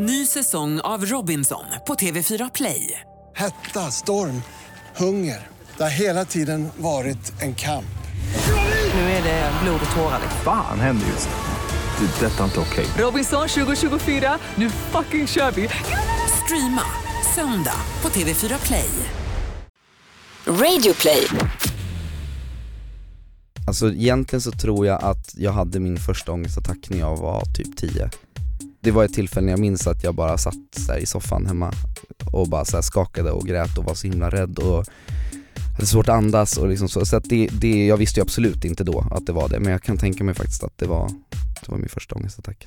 [0.00, 3.00] Ny säsong av Robinson på TV4 Play.
[3.36, 4.42] Hetta, storm,
[4.96, 5.46] hunger.
[5.76, 7.98] Det har hela tiden varit en kamp.
[8.94, 10.18] Nu är det blod och tårar.
[10.22, 10.40] liksom.
[10.44, 12.06] Fan händer just nu.
[12.06, 12.26] Det.
[12.26, 12.86] är Detta är inte okej.
[12.98, 15.68] Robinson 2024, nu fucking kör vi!
[16.44, 16.82] Streama
[17.34, 18.90] söndag på TV4 Play.
[20.46, 21.26] Radio play.
[23.66, 27.76] Alltså egentligen så tror jag att jag hade min första ångestattack när jag var typ
[27.76, 28.10] 10
[28.88, 31.72] det var ett tillfälle när jag minns att jag bara satt så i soffan hemma
[32.32, 34.84] och bara så här skakade och grät och var så himla rädd och
[35.74, 38.64] hade svårt att andas och liksom så, så att det, det, jag visste ju absolut
[38.64, 41.10] inte då att det var det men jag kan tänka mig faktiskt att det var,
[41.60, 42.66] det var min första ångestattack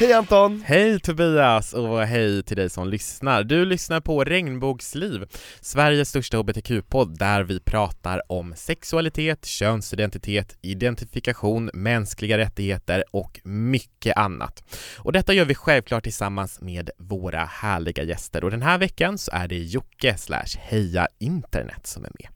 [0.00, 0.62] Hej Anton!
[0.66, 3.44] Hej Tobias och hej till dig som lyssnar.
[3.44, 5.24] Du lyssnar på Regnbågsliv,
[5.60, 14.64] Sveriges största hbtq-podd där vi pratar om sexualitet, könsidentitet, identifikation, mänskliga rättigheter och mycket annat.
[14.98, 19.30] Och detta gör vi självklart tillsammans med våra härliga gäster och den här veckan så
[19.34, 22.28] är det Jocke slash Heja Internet som är med.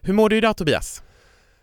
[0.00, 1.02] Hur mår du idag Tobias?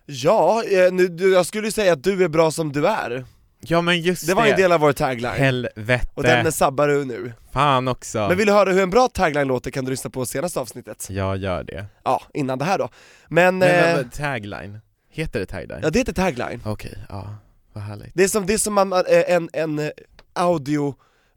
[0.05, 3.25] Ja, eh, nu, jag skulle säga att du är bra som du är.
[3.61, 5.31] Ja men just Det var ju en del av vår tagline.
[5.31, 7.33] Helvete, Och den är sabbar du nu.
[7.51, 8.27] fan också.
[8.27, 11.07] Men vill du höra hur en bra tagline låter kan du lyssna på senaste avsnittet.
[11.09, 11.85] Jag gör det.
[12.03, 12.89] Ja, innan det här då.
[13.27, 14.79] Men, Men, eh, men, tagline,
[15.11, 15.79] heter det tagline?
[15.83, 16.61] ja det heter tagline.
[16.65, 17.35] Okej, ja,
[17.73, 18.11] vad härligt.
[18.13, 19.89] Det är som, det är som man, eh, en, en eh,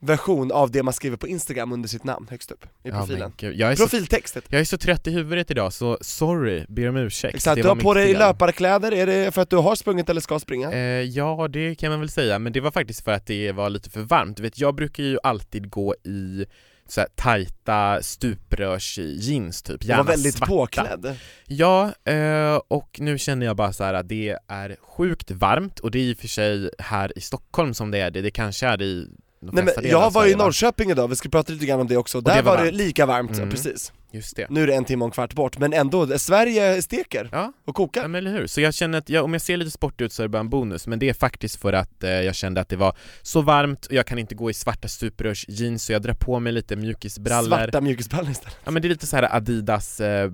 [0.02, 3.32] audioversion av det man skriver på Instagram under sitt namn högst upp i Ja, profilen.
[3.36, 4.44] gud, jag, är så, Profiltextet.
[4.48, 7.34] jag är så trött i huvudet idag så sorry, ber om ursäkt.
[7.34, 8.18] Exakt, Det du har på dig fel.
[8.18, 10.72] löparkläder, är det för att du har sprungit eller ska springa?
[10.72, 13.70] Eh, ja, det kan man väl säga, men det var faktiskt för att det var
[13.70, 14.36] lite för varmt.
[14.36, 16.46] Du vet, jag brukar ju alltid gå i
[16.88, 20.52] så här tajta stuprörs-jeans typ, Du gärna var väldigt svarta.
[20.52, 21.16] påklädd.
[21.46, 25.90] Ja, eh, och nu känner jag bara så här att det är sjukt varmt och
[25.90, 28.66] det är i och för sig här i Stockholm som det är det, det kanske
[28.66, 29.06] är i
[29.42, 30.34] Nej, men jag var i?
[30.34, 32.70] Norrköping idag, vi ska prata lite grann om det också, det där var var, det
[32.70, 33.50] lika varmt, ja, Mm.
[33.50, 33.92] precis.
[34.12, 34.46] Just det.
[34.50, 37.74] Nu är det en timme och en kvart bort, men ändå, Sverige steker Ja, och
[37.74, 38.02] kokar.
[38.02, 40.12] Ja men eller hur, så jag känner att jag, om jag ser lite sportig ut
[40.12, 42.60] så är det bara en bonus, men det är faktiskt för att eh, jag kände
[42.60, 46.02] att det var så varmt och jag kan inte gå i svarta stuprörs-jeans så jag
[46.02, 48.56] drar på mig lite mjukisbrallor Svarta mjukisbrallor istället.
[48.64, 50.30] Ja men det är lite så här Adidas eh,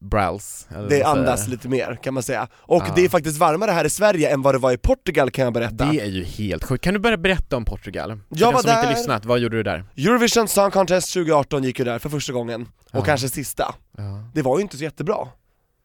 [0.00, 2.48] bralls Det andas lite mer kan man säga.
[2.54, 2.92] Och Ja.
[2.96, 5.52] det är faktiskt varmare här i Sverige än vad det var i Portugal kan jag
[5.54, 5.84] berätta.
[5.84, 8.08] Det är ju helt sjukt, kan du börja berätta om Portugal?
[8.10, 8.90] För Jag den var som inte där.
[8.90, 9.84] lyssnat, vad gjorde du där?
[9.96, 13.12] Eurovision Song Contest 2018 gick ju där för första gången, och Ja.
[13.12, 13.74] kanske sista.
[13.96, 14.30] Ja.
[14.34, 15.28] Det var ju inte så jättebra.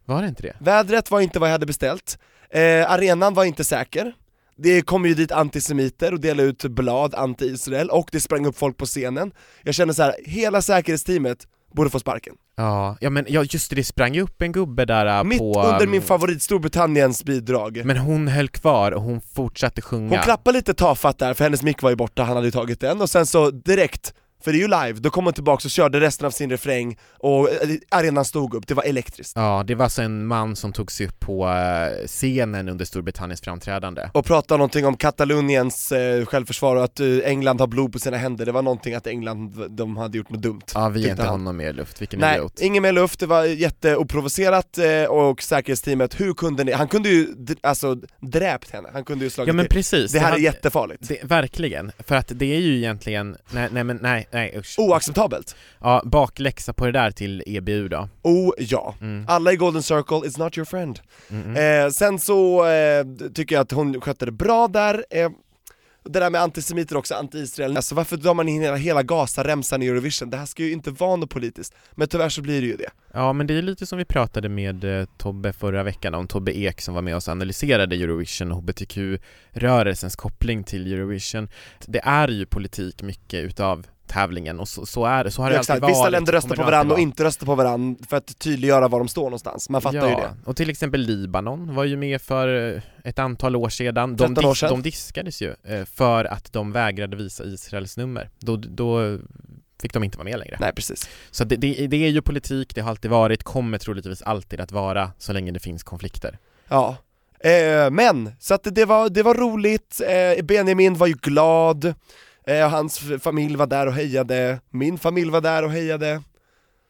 [0.06, 0.56] Var det inte det?
[0.60, 4.14] Vädret var inte vad jag hade beställt, eh, arenan var inte säker,
[4.58, 8.78] det kom ju dit antisemiter och delade ut blad anti-Israel, och det sprang upp folk
[8.78, 9.32] på scenen.
[9.64, 12.34] Jag kände så här: hela säkerhetsteamet borde få sparken.
[12.56, 15.40] Ja, ja men ja, just det, det sprang ju upp en gubbe där äh, Mitt
[15.40, 15.62] på...
[15.64, 17.82] under um, min favorit Storbritanniens bidrag.
[17.86, 21.64] Men hon höll kvar och hon fortsatte sjunga Hon klappade lite tafatt där, för hennes
[21.64, 24.58] mick var ju borta, han hade ju tagit den, och sen så direkt, för det
[24.58, 27.70] är ju live, då kom hon tillbaka och körde resten av sin refräng, och eh,
[27.90, 29.34] arenan stod upp, det var elektriskt.
[29.36, 33.42] Ja, det var alltså en man som tog sig upp på eh, scenen under Storbritanniens
[33.42, 38.00] framträdande Och pratade någonting om Kataloniens eh, självförsvar och att eh, England har blod på
[38.00, 40.62] sina händer, det var någonting att England, de hade gjort något dumt.
[40.74, 41.32] Ja, vi ger inte han.
[41.32, 46.20] honom mer luft, vilken Nej, idiot ingen mer luft, det var jätteoprovocerat eh, och säkerhetsteamet,
[46.20, 47.28] hur kunde ni, han kunde ju
[47.62, 49.74] alltså dräpt henne, han kunde ju slagit Ja men till.
[49.74, 51.08] precis, Det här är hade- jättefarligt.
[51.08, 55.56] det, Verkligen, för att det är ju egentligen, nej, nej men nej, nej usch Oacceptabelt.
[55.80, 58.96] Ja, bakläxa på det där till EBU då Oh ja.
[59.02, 59.26] mm.
[59.28, 61.00] Alla i Golden Circle, it's not your friend.
[61.30, 61.86] Mm.
[61.86, 65.30] Eh, sen så eh, tycker jag att hon skötte det bra där, eh,
[66.04, 69.88] det där med antisemiter också, anti-Israel, alltså varför drar man in hela, hela Gaza-remsan i
[69.88, 70.30] Eurovision?
[70.30, 72.90] Det här ska ju inte vara något politiskt, men tyvärr så blir det ju det.
[73.14, 76.58] Ja men det är lite som vi pratade med eh, Tobbe förra veckan om, Tobbe
[76.58, 81.50] Ek som var med oss och analyserade Eurovision och HBTQ-rörelsens koppling till Eurovision
[81.86, 85.56] Det är ju politik mycket utav tävlingen och så, så är det, så har det
[85.56, 88.40] Exakt, alltid varit vissa länder röstar på varandra och inte röstar på varandra för att
[88.40, 90.36] tydliggöra var de står någonstans, man fattar ja, ju det.
[90.46, 94.16] och till exempel Libanon var ju med för eh, ett antal år sedan.
[94.16, 94.70] De, 13 år sedan.
[94.70, 98.30] de diskades ju eh, för att de vägrade visa Israels nummer.
[98.40, 99.18] Då, då
[99.82, 100.58] fick de inte vara med längre.
[100.60, 101.10] Nej precis.
[101.32, 104.72] Så det, det, det är ju politik, det har alltid varit, kommer troligtvis alltid att
[104.72, 106.38] vara så länge det finns konflikter.
[106.68, 106.96] Ja.
[107.40, 110.02] Eh, men, så att det var, det var roligt,
[110.44, 111.94] Benjamin var ju glad,
[112.48, 116.22] eh, hans familj var där och hejade, min familj var där och hejade.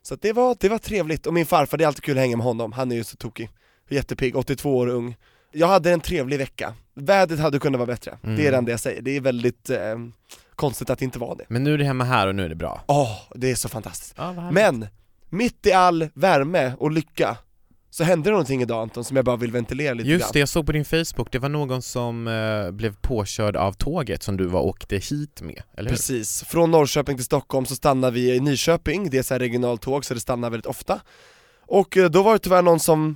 [0.03, 2.37] Så det var, det var trevligt, och min farfar, det är alltid kul att hänga
[2.37, 3.49] med honom, han är ju så tokig.
[3.89, 5.15] Jättepigg, 82 år ung.
[5.51, 8.35] Jag hade en trevlig vecka, vädret hade kunnat vara bättre, Mm.
[8.35, 9.79] det är det enda jag säger, det är väldigt eh,
[10.55, 11.45] konstigt att det inte var det.
[11.47, 13.69] Men nu är det hemma här och nu är det bra Åh, det är så
[13.69, 14.13] fantastiskt.
[14.17, 14.53] ja, härligt.
[14.53, 14.87] Men,
[15.29, 17.37] mitt i all värme och lycka,
[17.93, 20.29] så hände det någonting idag Anton som jag bara vill ventilera lite Just grann.
[20.33, 24.23] det, jag såg på din Facebook, det var någon som eh, blev påkörd av tåget
[24.23, 25.97] som du var åkte hit med, eller hur?
[25.97, 30.05] Precis, från Norrköping till Stockholm så stannar vi i Nyköping, det är så här regionaltåg
[30.05, 31.01] så det stannar väldigt ofta.
[31.67, 33.15] Och eh, då var det tyvärr någon som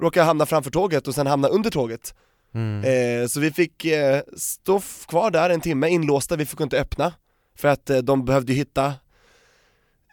[0.00, 2.14] råkade hamna framför tåget och sen hamna under tåget.
[2.54, 2.84] Mm.
[2.84, 7.12] Eh, så vi fick eh, stå kvar där en timme inlåsta, vi fick inte öppna.
[7.56, 8.94] För att eh, de behövde hitta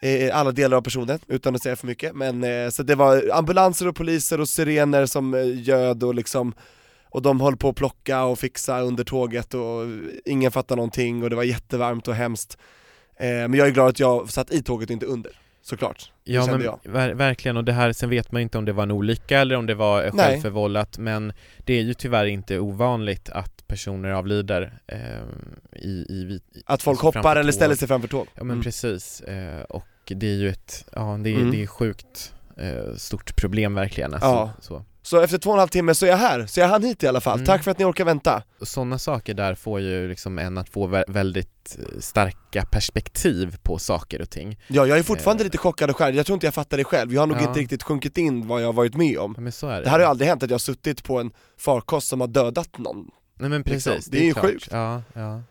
[0.02, 2.14] eh, alla delar av personen, utan att säga för mycket.
[2.16, 6.54] Men eh, så det var ambulanser och poliser och sirener som eh, göd och liksom
[7.12, 9.86] och de höll på att plocka och fixa under tåget och
[10.24, 12.58] ingen fattade någonting och det var jättevarmt och hemskt.
[13.16, 15.32] Eh, men jag är glad att jag satt i tåget och inte under,
[15.62, 16.12] såklart.
[16.24, 16.62] Ja men
[16.94, 19.54] ver- verkligen, och det här, sen vet man inte om det var en olycka eller
[19.56, 20.26] om det var Nej.
[20.26, 21.32] självförvållat men
[21.64, 24.98] det är ju tyvärr inte ovanligt att personer avlider eh,
[25.72, 28.26] i, i, vit- Att folk alltså hoppar eller ställer sig framför tåg.
[28.34, 28.62] Ja men Mm.
[28.62, 29.84] precis, eh, och
[30.14, 31.50] det är ju ett, ja det är, Mm.
[31.50, 34.50] det är sjukt eh, stort problem verkligen alltså, Ja.
[34.60, 34.84] så.
[35.02, 37.02] Så efter två och en halv timme så är jag här, så jag hann hit
[37.02, 37.34] i alla fall.
[37.38, 37.46] Mm.
[37.46, 38.42] Tack för att ni orkar vänta.
[38.62, 43.78] Sådana saker där får ju liksom en att få vä- väldigt eh, starka perspektiv på
[43.78, 45.44] saker och ting Ja, jag är fortfarande Eh.
[45.44, 47.12] lite chockad och skärrad, jag tror inte jag fattar det själv.
[47.14, 47.48] Jag har nog Ja.
[47.48, 49.32] inte riktigt sjunkit in vad jag har varit med om.
[49.36, 51.04] Ja men så är det Det här har ju aldrig hänt att jag har suttit
[51.04, 53.10] på en farkost som har dödat någon.
[53.38, 53.92] Nej men liksom.
[53.92, 54.44] precis, Det är ju klart.
[54.46, 54.68] sjukt.
[54.70, 55.42] Ja, ja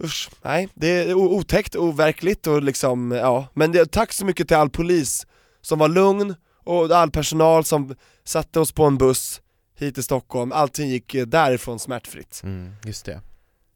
[0.00, 3.46] Usch, nej, det är otäckt och overkligt och liksom, ja.
[3.54, 5.26] Men det, tack så mycket till all polis
[5.60, 7.94] som var lugn och all personal som
[8.24, 9.40] satte oss på en buss
[9.78, 12.40] hit till Stockholm, allting gick eh, därifrån smärtfritt.
[12.44, 13.20] mm, just det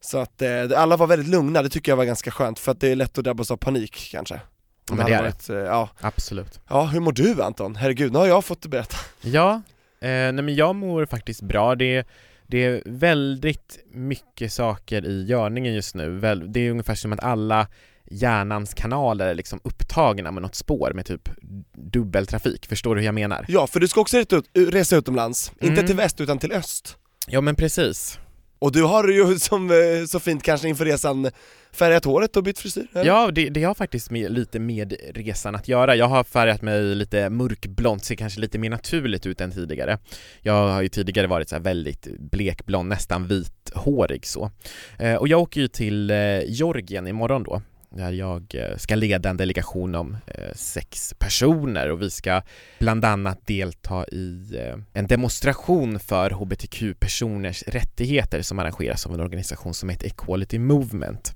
[0.00, 2.80] Så att eh, alla var väldigt lugna, det tycker jag var ganska skönt för att
[2.80, 4.40] det är lätt att drabbas av panik kanske.
[4.90, 5.88] Om men det är varit, eh, ja.
[6.00, 7.76] Absolut ja, hur mår du Anton?
[7.76, 8.96] Herregud, nu har jag fått berätta.
[9.20, 9.54] Ja,
[10.00, 11.74] eh, nej men jag mår faktiskt bra.
[11.74, 12.04] Det är,
[12.50, 16.20] det är väldigt mycket saker i görningen just nu.
[16.48, 17.66] Det är ungefär som att alla
[18.10, 21.28] hjärnans kanaler är liksom upptagna med något spår med typ
[21.72, 22.66] dubbeltrafik.
[22.66, 23.44] Förstår du hur jag menar?
[23.48, 25.86] Ja, för du ska också resa, ut, resa utomlands, inte Mm.
[25.86, 26.96] till väst utan till öst.
[27.26, 28.18] Ja men precis.
[28.58, 31.30] Och du har ju som eh, så fint kanske inför resan
[31.72, 32.86] färgat håret och bytt frisyr?
[32.92, 33.04] eller?
[33.04, 35.96] Ja, det, det har faktiskt med, lite med resan att göra.
[35.96, 39.98] Jag har färgat mig lite mörkblont, ser kanske lite mer naturligt ut än tidigare.
[40.40, 44.50] Jag har ju tidigare varit så här väldigt blekblond, nästan vithårig så.
[44.98, 46.16] Eh, och jag åker ju till eh,
[46.46, 52.02] Georgien imorgon då, där jag eh, ska leda en delegation om eh, sex personer och
[52.02, 52.42] vi ska
[52.78, 59.74] bland annat delta i eh, en demonstration för hbtq-personers rättigheter som arrangeras av en organisation
[59.74, 61.34] som heter Equality Movement.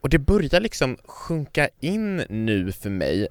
[0.00, 3.28] Och det börjar liksom sjunka in nu för mig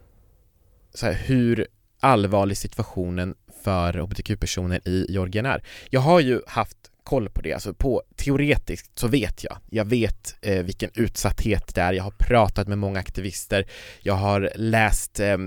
[0.94, 1.67] så här, hur
[2.00, 5.63] allvarlig situationen för hbtq-personer i Georgien är.
[5.89, 9.57] Jag har ju haft koll på det, alltså på teoretiskt så vet jag.
[9.69, 13.65] Jag vet eh, vilken utsatthet det är, jag har pratat med många aktivister,
[14.01, 15.38] jag har läst eh,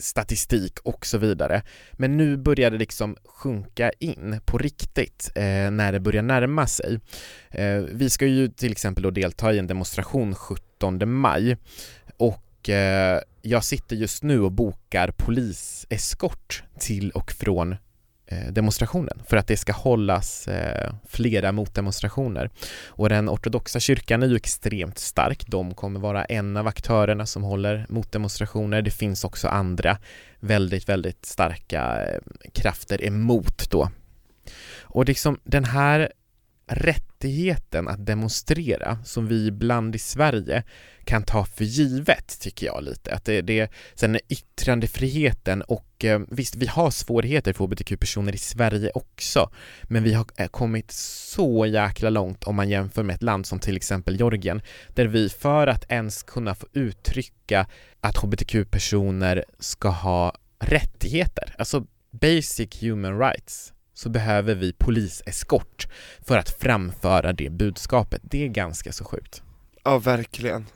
[0.00, 1.62] statistik och så vidare.
[1.92, 7.00] Men nu börjar det liksom sjunka in på riktigt eh, när det börjar närma sig.
[7.50, 11.56] Eh, vi ska ju till exempel då delta i en demonstration 17 maj
[12.16, 17.76] och eh, jag sitter just nu och bokar poliseskort till och från
[18.32, 22.50] Eh, demonstrationen för att det ska hållas eh, flera motdemonstrationer.
[22.86, 25.46] Och den ortodoxa kyrkan är ju extremt stark.
[25.46, 28.82] De kommer vara en av aktörerna som håller motdemonstrationer.
[28.82, 29.98] Det finns också andra
[30.40, 32.20] väldigt, väldigt starka eh,
[32.52, 33.90] krafter emot då.
[34.80, 36.12] Och liksom den här
[36.66, 40.62] rättigheten att demonstrera som vi ibland i Sverige
[41.04, 43.14] kan ta för givet tycker jag lite.
[43.14, 48.38] Att det, det sen är yttrandefriheten och eh, visst, vi har svårigheter för hbtq-personer i
[48.38, 49.50] Sverige också,
[49.82, 53.58] men vi har eh, kommit så jäkla långt om man jämför med ett land som
[53.58, 57.66] till exempel Georgien, där vi för att ens kunna få uttrycka
[58.00, 65.86] att hbtq-personer ska ha rättigheter, alltså basic human rights, så behöver vi poliseskort
[66.26, 68.20] för att framföra det budskapet.
[68.24, 69.42] Det är ganska så sjukt.
[69.84, 70.66] Ja, verkligen.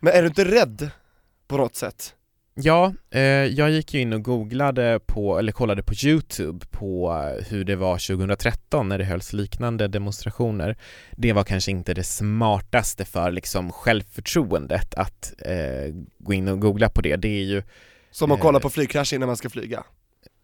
[0.00, 0.90] Men är du inte rädd
[1.48, 2.12] på något sätt?
[2.54, 7.44] Ja, eh, jag gick ju in och googlade på, eller kollade på Youtube på eh,
[7.50, 10.76] hur det var 2013 när det hölls liknande demonstrationer.
[11.16, 16.88] Det var kanske inte det smartaste för liksom självförtroendet att eh, gå in och googla
[16.88, 17.16] på det.
[17.16, 17.62] Det är ju,
[18.10, 18.42] Som att Eh.
[18.42, 19.84] kolla på flygkrasch innan man ska flyga?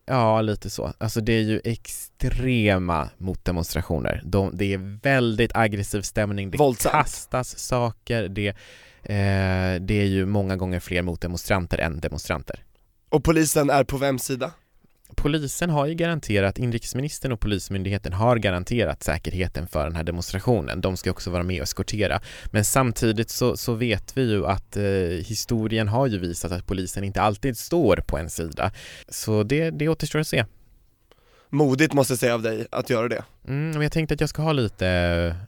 [0.06, 0.92] Ja lite så.
[0.98, 4.22] Alltså det är ju extrema motdemonstrationer.
[4.24, 6.92] De, det är väldigt aggressiv stämning, det Våldsamt.
[6.92, 8.48] kastas saker, det,
[9.02, 12.64] eh, det är ju många gånger fler motdemonstranter än demonstranter.
[13.08, 14.50] Och polisen är på vems sida?
[15.16, 20.80] Polisen har ju garanterat, inrikesministern och polismyndigheten har garanterat säkerheten för den här demonstrationen.
[20.80, 22.20] De ska också vara med och eskortera.
[22.50, 24.82] Men samtidigt så, så vet vi ju att eh,
[25.26, 28.72] historien har ju visat att polisen inte alltid står på en sida.
[29.08, 30.44] Så det, det återstår att se
[31.52, 33.24] modigt måste jag säga av dig att göra det.
[33.48, 34.88] Mm, men jag tänkte att jag ska ha lite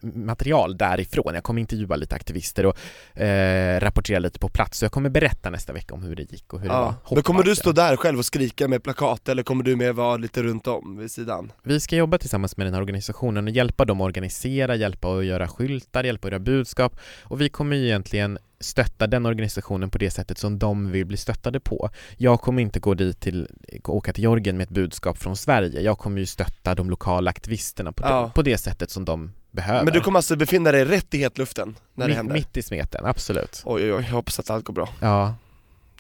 [0.02, 1.34] eh, material därifrån.
[1.34, 4.78] Jag kommer intervjua lite aktivister och eh, rapportera lite på plats.
[4.78, 6.94] Så jag kommer berätta nästa vecka om hur det gick och hur det var.
[7.08, 7.14] Ja.
[7.14, 10.16] Men kommer du stå där själv och skrika med plakat eller kommer du med vara
[10.16, 11.52] lite runt om vid sidan?
[11.62, 15.24] Vi ska jobba tillsammans med den här organisationen och hjälpa dem att organisera, hjälpa att
[15.24, 20.10] göra skyltar, hjälpa att göra budskap och vi kommer egentligen stötta den organisationen på det
[20.10, 21.90] sättet som de vill bli stöttade på.
[22.16, 23.48] Jag kommer inte gå dit till,
[23.84, 25.80] åka till Georgien med ett budskap från Sverige.
[25.80, 28.22] Jag kommer ju stötta de lokala aktivisterna på, Ja.
[28.22, 29.84] det, på det sättet som de behöver.
[29.84, 32.34] Men du kommer alltså befinna dig rätt i hetluften när det mitt, händer?
[32.34, 33.62] mitt i smeten, absolut.
[33.64, 34.88] Oj oj oj, jag hoppas att allt går bra.
[35.00, 35.34] Ja,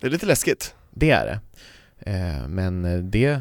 [0.00, 0.74] Det är lite läskigt.
[0.90, 1.40] det är det.
[2.10, 3.40] Eh, men eh, det,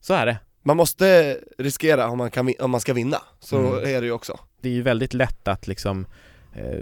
[0.00, 0.38] så är det.
[0.62, 3.94] Man måste riskera om man, kan, om man ska vinna, så Mm.
[3.96, 4.38] är det ju också.
[4.60, 6.06] det är ju väldigt lätt att liksom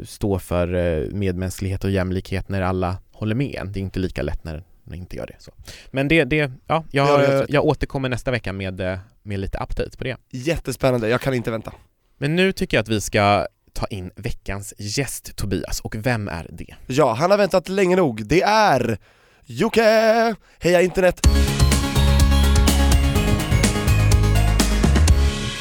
[0.04, 3.72] stå för eh, medmänsklighet och jämlikhet när alla håller med en.
[3.72, 5.36] Det är inte lika lätt när när inte gör det.
[5.38, 5.52] Så.
[5.90, 7.50] Men det, det ja, Det jag, rätt.
[7.50, 10.16] jag återkommer nästa vecka med, eh, med lite update på det.
[10.30, 11.72] Jättespännande, jag kan inte vänta.
[12.18, 16.46] Men nu tycker jag att vi ska ta in veckans gäst Tobias, och vem är
[16.52, 16.74] det?
[16.86, 18.26] Ja, han har väntat länge nog.
[18.26, 18.98] Det är
[19.44, 20.34] Jocke!
[20.60, 21.26] Heja internet!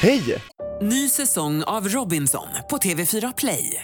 [0.01, 0.35] Hej!
[0.81, 3.83] Ny säsong av Robinson på TV4 Play.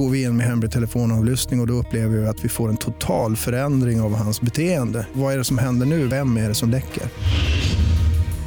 [0.00, 2.76] Går vi in med hemlig telefonavlyssning och, och då upplever vi att vi får en
[2.76, 5.06] total förändring av hans beteende.
[5.12, 6.06] Vad är det som händer nu?
[6.06, 7.02] Vem är det som läcker?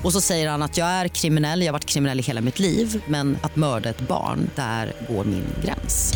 [0.04, 2.60] Och så säger han att jag är kriminell, jag har varit kriminell i hela mitt
[2.60, 6.14] liv men att mörda ett barn, där går min gräns.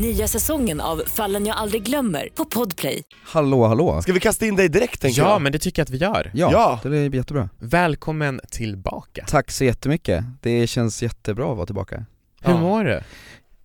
[0.00, 3.02] Nya säsongen av Fallen jag aldrig glömmer på Podplay.
[3.24, 4.02] Hallå hallå!
[4.02, 5.42] Ska vi kasta in dig direkt tänker Ja, jag?
[5.42, 6.30] men det tycker jag att vi gör.
[6.34, 6.90] Ja, Ja.
[6.90, 7.48] det är jättebra.
[7.58, 9.24] Välkommen tillbaka.
[9.28, 12.04] Tack så jättemycket, det känns jättebra att vara tillbaka.
[12.42, 12.60] Hur Ja.
[12.60, 13.00] mår du?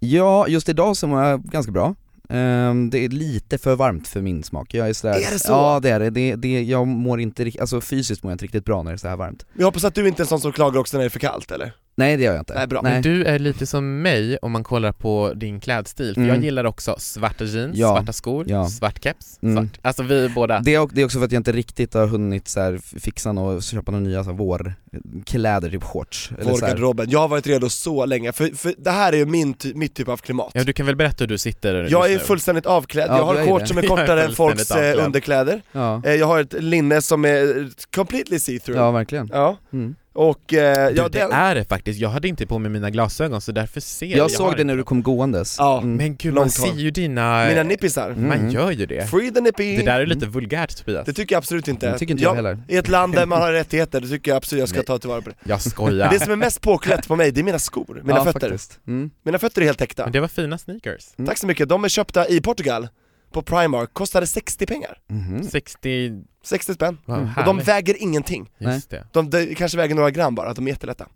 [0.04, 1.96] Ja, just idag så mår jag ganska bra.
[2.30, 5.52] Ehm, det är lite för varmt för min smak, jag är sådär, Är det så?
[5.52, 8.46] Ja det är det, det, det jag mår inte riktigt, alltså fysiskt mår jag inte
[8.46, 10.28] riktigt bra när det är så här varmt Jag hoppas att du inte är en
[10.28, 11.74] sån som klagar också när det är för kallt eller?
[11.96, 12.82] Nej det gör jag inte Nej, bra.
[12.82, 16.36] Men du är lite som mig om man kollar på din klädstil, för Mm.
[16.36, 17.96] jag gillar också svarta jeans, Ja.
[17.96, 18.70] svarta skor, Ja.
[18.70, 19.56] svart keps, Mm.
[19.68, 19.80] svart.
[19.82, 20.60] Alltså vi båda.
[20.60, 23.30] Det är, det är också för att jag inte riktigt har hunnit så här, fixa
[23.32, 26.32] och köpa några nya så här, vårkläder, typ shorts.
[26.44, 29.74] Vårgarderoben, jag har varit redo så länge, för, för det här är ju min ty-
[29.74, 32.20] mitt typ av klimat Ja du kan väl berätta hur du sitter Jag är nu?
[32.20, 35.06] fullständigt avklädd, Ja, jag har shorts som är Jag är kortare än folks eh, avklädd.
[35.06, 39.96] underkläder Ja, Eh, Jag har ett linne som är completely see-through ja verkligen Ja, mm.
[40.14, 43.42] Och eh, Du, ja, det är det faktiskt, jag hade inte på mig mina glasögon
[43.42, 45.78] så därför ser jag Jag såg det när du kom gåendes Ja.
[45.78, 45.96] mm.
[45.96, 47.46] Men gud, man ser ju dina...
[47.48, 48.28] mina nippisar, Mm.
[48.28, 49.10] Man gör ju det.
[49.10, 49.78] free the nippy!
[49.78, 51.06] Det där är lite vulgärt Tobias.
[51.06, 51.92] Det tycker jag absolut inte.
[51.92, 52.64] Det tycker inte jag heller.
[52.68, 54.86] I ett land där man har rättigheter, det tycker jag absolut jag ska Nej.
[54.86, 55.36] ta tillvara på det.
[55.44, 56.10] Jag skojar.
[56.10, 58.58] Det som är mest påklätt på mig, det är mina skor, mina ja, fötter.
[58.88, 59.12] Mm.
[59.24, 60.04] Mina fötter är helt täckta.
[60.04, 61.06] Men det var fina sneakers.
[61.18, 61.28] Mm.
[61.28, 62.88] Tack så mycket, de är köpta i Portugal,
[63.34, 65.00] på Primark, kostade 60 pengar.
[65.08, 65.44] Mhm.
[65.44, 66.24] 60...
[66.44, 66.98] 60 spänn.
[67.08, 67.30] Mm.
[67.38, 68.50] Och de väger ingenting.
[68.58, 69.08] Just det.
[69.12, 71.08] De, de kanske väger några gram bara, de är jättelätta.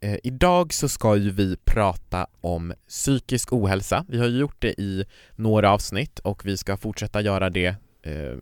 [0.00, 4.04] Eh, idag så ska ju vi prata om psykisk ohälsa.
[4.08, 5.04] Vi har ju gjort det i
[5.36, 7.66] några avsnitt och vi ska fortsätta göra det
[8.02, 8.36] eh,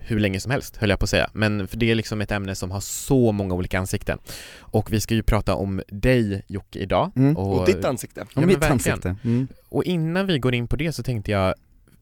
[0.00, 1.30] hur länge som helst, höll jag på att säga.
[1.32, 4.18] Men för det är liksom ett ämne som har så många olika ansikten.
[4.60, 7.12] Och vi ska ju prata om dig Jocke idag.
[7.16, 7.36] Mm.
[7.36, 8.20] Och, ditt ansikte.
[8.20, 8.72] Om men mitt verkligen.
[8.72, 9.16] ansikte.
[9.24, 9.48] Mm.
[9.68, 11.54] Och innan vi går in på det så tänkte jag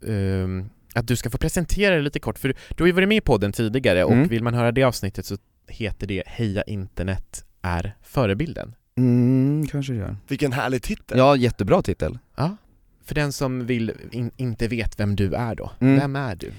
[0.07, 3.17] ehm, att du ska få presentera dig lite kort, för du har ju varit med
[3.17, 4.29] i podden tidigare och Mm.
[4.29, 5.37] vill man höra det avsnittet så
[5.69, 8.75] heter det Heja internet är förebilden.
[8.97, 10.17] Mm, kanske det gör.
[10.29, 11.19] Vilken härlig titel.
[11.19, 12.19] Ja, jättebra titel.
[12.37, 12.57] Ja.
[13.05, 15.97] För den som vill, in, inte vet vem du är då, Mm.
[15.99, 16.51] vem är du?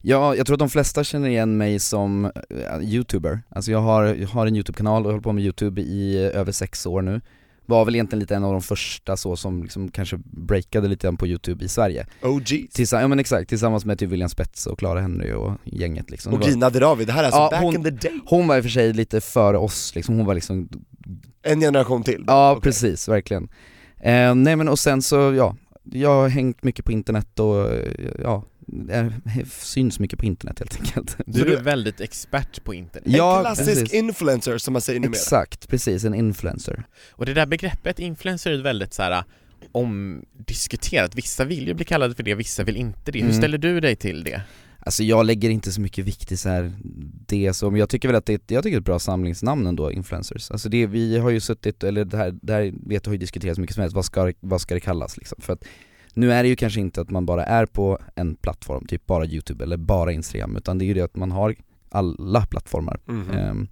[0.00, 3.40] Ja, jag tror att de flesta känner igen mig som eh, youtuber.
[3.48, 6.52] Alltså jag har, jag har en youtube-kanal och håller på med youtube i eh, över
[6.52, 7.20] sex år nu.
[7.70, 11.16] Var väl egentligen lite en av de första så som liksom kanske breakade lite grann
[11.16, 12.06] på youtube i Sverige.
[12.22, 12.48] OGs.
[12.48, 16.34] Tillsammans, ja men exakt, tillsammans med typ William Spets och Clara Henry och gänget liksom.
[16.34, 18.20] Och Gina Dirawi, det här är alltså Ja, back hon- in the day.
[18.26, 20.68] Hon var i och för sig lite före oss liksom, hon var liksom
[21.42, 22.24] En generation till.
[22.26, 22.62] Ja Okej.
[22.62, 23.48] precis, verkligen.
[24.00, 27.92] Eh, nej men och sen så, ja, jag har hängt mycket på internet och eh,
[28.22, 28.44] ja,
[28.90, 29.12] är,
[29.64, 31.16] syns mycket på internet helt enkelt.
[31.26, 33.06] Du är du- väldigt expert på internet.
[33.06, 33.92] En Ja, klassisk precis.
[33.94, 35.16] influencer som man säger numera.
[35.18, 36.84] Exakt, precis, en influencer.
[37.10, 39.24] Och det där begreppet influencer är väldigt så här
[39.72, 41.14] omdiskuterat.
[41.14, 43.18] Vissa vill ju bli kallade för det, vissa vill inte det.
[43.18, 43.38] Hur Mm.
[43.38, 44.40] ställer du dig till det?
[44.80, 46.72] Alltså jag lägger inte så mycket vikt i så här
[47.26, 48.98] det men jag tycker väl att det är, ett- jag tycker det är ett bra
[48.98, 50.50] samlingsnamn ändå, influencers.
[50.50, 52.74] Alltså det, vi har ju suttit, eller det här, det här vet
[53.06, 55.38] jag har ju diskuterats mycket som helst, vad ska, det- vad ska det kallas liksom?
[55.40, 55.64] För att
[56.14, 59.24] nu är det ju kanske inte att man bara är på en plattform, typ bara
[59.26, 61.54] youtube eller bara instagram, utan det är ju det att man har
[61.90, 63.00] alla plattformar.
[63.06, 63.30] Mhm.
[63.30, 63.68] Ehm,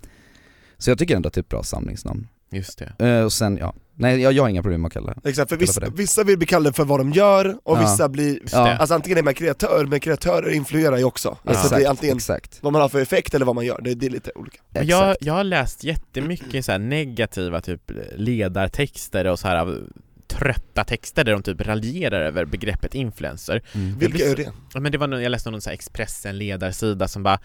[0.79, 2.29] så jag tycker ändå att det är ett bra samlingsnamn.
[2.51, 3.07] Just det.
[3.07, 5.29] Eh, och sen, ja, nej jag, jag har inga problem med att kalla det.
[5.31, 5.97] Exakt, för vissa, för det.
[5.97, 7.81] vissa vill bli kallade för vad de gör, och Ja.
[7.81, 8.77] vissa blir, Ja.
[8.77, 11.29] alltså antingen är man kreatör, men kreatörer influerar ju också.
[11.29, 12.59] Alltså Exakt, det är antingen exakt.
[12.63, 14.59] vad man har för effekt eller vad man gör, det, det är lite olika.
[14.83, 19.79] Jag, jag har läst jättemycket så här negativa typ ledartexter och så här av
[20.39, 23.63] trötta texter där de typ raljerar över begreppet influencer.
[23.75, 23.99] Mm.
[23.99, 24.53] Vilka är det?
[24.75, 27.39] Ja men det var någon, jag läste någon så här Expressen ledarsida som bara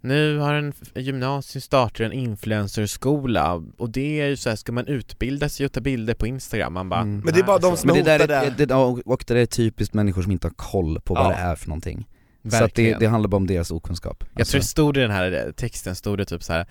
[0.00, 4.86] nu har en gymnasium startat en influencerskola och det är ju så här, ska man
[4.86, 6.72] utbilda sig och ta bilder på Instagram?
[6.72, 7.20] Man bara Mm.
[7.24, 9.34] Men det är bara de "Nej, som Men det där är, det, ja, och det
[9.34, 11.28] där är typiskt människor som inte har koll på vad Ja.
[11.28, 12.06] det är för någonting.
[12.42, 13.00] Så att det, Verkligen.
[13.00, 14.24] det handlar bara om deras okunskap.
[14.32, 16.66] Jag Alltså, tror det stod i den här texten, stod det typ så här.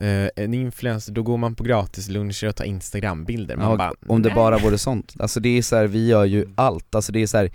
[0.00, 3.56] Eh, en influencer, då går man på gratis luncher och tar instagrambilder.
[3.56, 5.14] Man ja, bara, om det bara vore sånt.
[5.18, 7.50] Alltså det är så här, vi gör ju allt, alltså det är så här,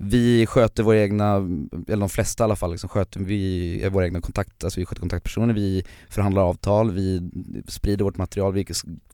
[0.00, 1.34] vi sköter våra egna,
[1.88, 4.86] eller de flesta i alla fall, liksom sköter vi är våra egna kontakt, alltså vi
[4.86, 7.30] sköter kontaktpersoner, vi förhandlar avtal, vi
[7.68, 8.66] sprider vårt material, vi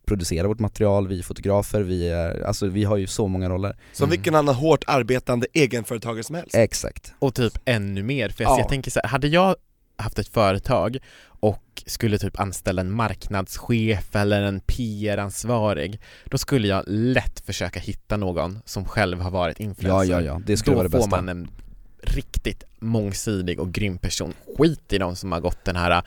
[0.06, 3.76] producerar vårt material, vi är fotografer, vi är, alltså vi har ju så många roller.
[3.92, 6.54] Som vilken annan hårt arbetande egenföretagare som helst.
[6.54, 7.14] Exakt.
[7.18, 8.58] Och typ ännu mer, för Ja.
[8.58, 9.56] jag tänker så här, hade jag
[10.04, 16.84] haft ett företag och skulle typ anställa en marknadschef eller en PR-ansvarig då skulle jag
[16.86, 20.76] lätt försöka hitta någon som själv har varit Ja influencer ja ja, det skulle Då
[20.76, 21.16] vara det får bästa.
[21.16, 21.48] man en
[22.02, 26.02] riktigt mångsidig och grym person Skit i de som har gått den här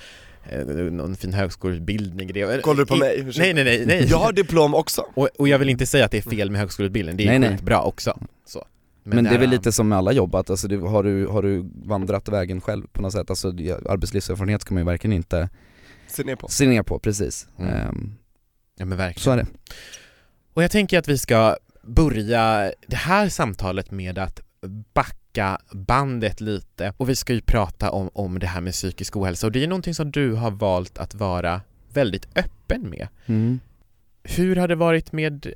[0.49, 2.27] eh, någon fin högskoleutbildning
[2.61, 3.19] Kollar du på i- mig?
[3.19, 3.41] Ursäkta.
[3.41, 4.07] Nej nej nej, nej.
[4.09, 5.05] Jag har diplom också.
[5.15, 7.39] och, och jag vill inte säga att det är fel med högskoleutbildning, det är Nej,
[7.39, 7.49] nej.
[7.49, 8.65] skitbra också så.
[9.15, 11.41] Men, det är väl lite som med alla jobb, att alltså, det, har, du, har
[11.41, 13.47] du vandrat vägen själv på något sätt, alltså
[13.89, 15.49] arbetslivserfarenhet ska man ju verkligen inte
[16.07, 16.47] Se ner på.
[16.47, 17.47] se ner på, precis.
[17.57, 17.73] Mm.
[17.73, 18.15] Ehm,
[18.79, 19.45] Ja men verkligen så är det.
[20.53, 24.41] Och jag tänker att vi ska börja det här samtalet med att
[24.93, 29.47] backa bandet lite och vi ska ju prata om, om det här med psykisk ohälsa
[29.47, 31.61] och det är någonting som du har valt att vara
[31.93, 33.07] väldigt öppen med.
[33.25, 33.59] Mm.
[34.23, 35.53] Hur har det varit med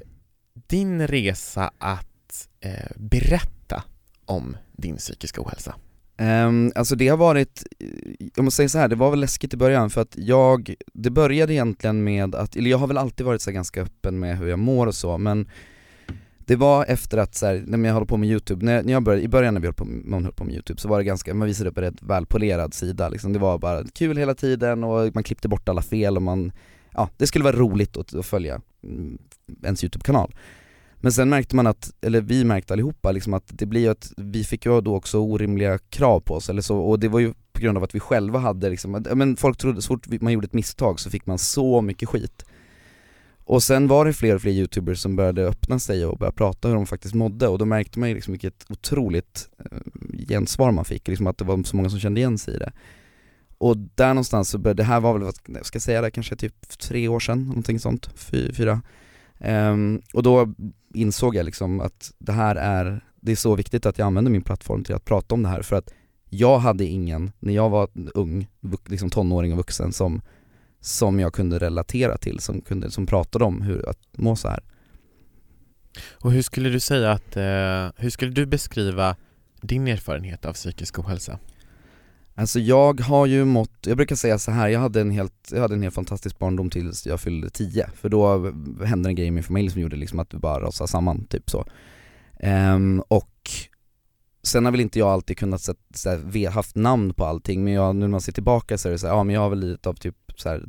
[0.54, 2.08] din resa att
[2.60, 3.84] eh, berätta
[4.26, 5.76] om din psykiska ohälsa?
[6.22, 7.64] Um, alltså det har varit,
[8.36, 11.10] jag måste säga så här, det var väl läskigt i början för att jag, det
[11.10, 14.48] började egentligen med att, eller jag har väl alltid varit så ganska öppen med hur
[14.48, 15.50] jag mår och så men
[16.38, 19.04] det var efter att så här, när jag håller på med youtube, när, när jag
[19.04, 21.04] började, i början när vi höll på, man höll på med youtube så var det
[21.04, 23.34] ganska, man visade upp en rätt välpolerad sida liksom.
[23.34, 26.52] Det var bara kul hela tiden och man klippte bort alla fel och man,
[26.92, 29.18] ja det skulle vara roligt att, att följa mm,
[29.64, 30.34] ens youtube-kanal
[31.02, 34.14] men sen märkte man att, eller vi märkte allihopa liksom att det blir ju att
[34.18, 37.34] vi fick ju då också orimliga krav på oss eller så, och det var ju
[37.54, 40.46] på grund av att vi själva hade liksom, men folk trodde så fort man gjorde
[40.46, 42.46] ett misstag så fick man så mycket skit.
[43.44, 46.68] Och sen var det fler och fler youtubers som började öppna sig och börja prata
[46.68, 49.78] hur de faktiskt mådde och då märkte man ju liksom vilket otroligt eh,
[50.28, 52.72] gensvar man fick, liksom att det var så många som kände igen sig i det.
[53.58, 56.36] Och där någonstans så började, det här var väl, vad ska jag säga det, kanske
[56.36, 58.82] typ tre år sedan, någonting sånt, fy, fyra.
[59.46, 60.54] Um, Och då
[60.94, 64.42] insåg jag liksom att det här är, det är så viktigt att jag använder min
[64.42, 65.94] plattform till att prata om det här för att
[66.30, 68.48] jag hade ingen, när jag var ung,
[68.86, 70.22] liksom tonåring och vuxen som,
[70.80, 74.64] som jag kunde relatera till, som, kunde, som pratade om hur att må så här.
[76.12, 79.16] Och hur skulle du säga att, eh, hur skulle du beskriva
[79.62, 81.40] din erfarenhet av psykisk ohälsa?
[82.36, 85.62] Alltså jag har ju mått, jag brukar säga så här, jag hade en helt, jag
[85.62, 88.52] hade en helt fantastisk barndom tills jag fyllde 10 För då
[88.86, 91.50] hände en grej i min familj som gjorde liksom att vi bara rasade samman, typ
[91.50, 91.66] så.
[92.44, 93.50] Um, Och
[94.44, 97.64] sen har väl inte jag alltid kunnat så, så här, ve- haft namn på allting
[97.64, 99.42] men jag, nu när man ser tillbaka så är det så här, ja men jag
[99.42, 100.66] har väl lidit av typ så här,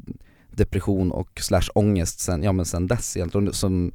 [0.51, 3.93] depression och slash ångest sen, ja men sen dess egentligen som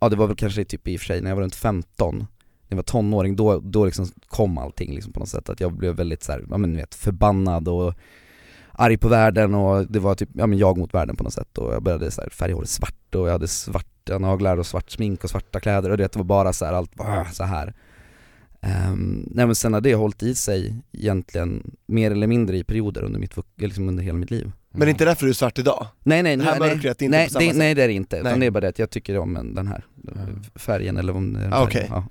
[0.00, 2.26] Ja det var väl kanske typ i och för sig när jag var runt 15
[2.72, 5.94] jag var tonåring, då, då liksom kom allting liksom på något sätt, att jag blev
[5.94, 7.94] väldigt så här, ja men vet, förbannad och
[8.72, 11.58] arg på världen och det var typ, ja men jag mot världen på något sätt.
[11.58, 14.90] Och jag började så här färga håret svart och jag hade svarta naglar och svart
[14.90, 17.74] smink och svarta kläder och det var bara så här, allt bara så här.
[18.90, 23.02] Um, nej men sen har det hållit i sig egentligen mer eller mindre i perioder
[23.02, 24.52] under mitt, liksom under hela mitt liv.
[24.72, 25.86] Men det är inte därför du är svart idag?
[26.02, 27.56] Nej nej, Det här nej, mörkret är inte nej, på samma det, sätt.
[27.58, 28.38] nej det är det inte, Nej.
[28.38, 29.84] det är bara det att jag tycker om en- den här
[30.54, 31.86] färgen eller om det är en Ah, färg, okej.
[31.90, 32.04] ja.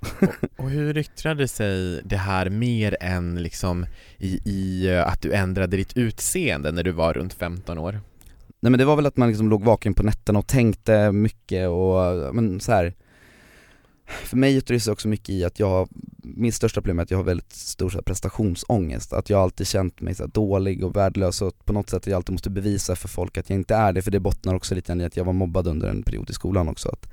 [0.64, 3.86] Och hur yttrade sig det här mer än liksom
[4.18, 8.00] i, i eh, att du ändrade ditt utseende när du var runt 15 år?
[8.60, 11.68] Nej men det var väl att man liksom låg vaken på nätterna och tänkte mycket
[11.68, 12.94] och men så här
[14.06, 15.88] för mig yttrar det sig också mycket i att jag har,
[16.22, 19.66] min största problem är att jag har väldigt stor så här, prestationsångest, att jag alltid
[19.66, 22.50] känt mig så här, dålig och värdelös och på något sätt att jag alltid måste
[22.50, 25.04] bevisa för folk att jag inte är det, för det bottnar också lite grann i
[25.04, 26.88] att jag var mobbad under en period i skolan också.
[26.88, 27.10] Att,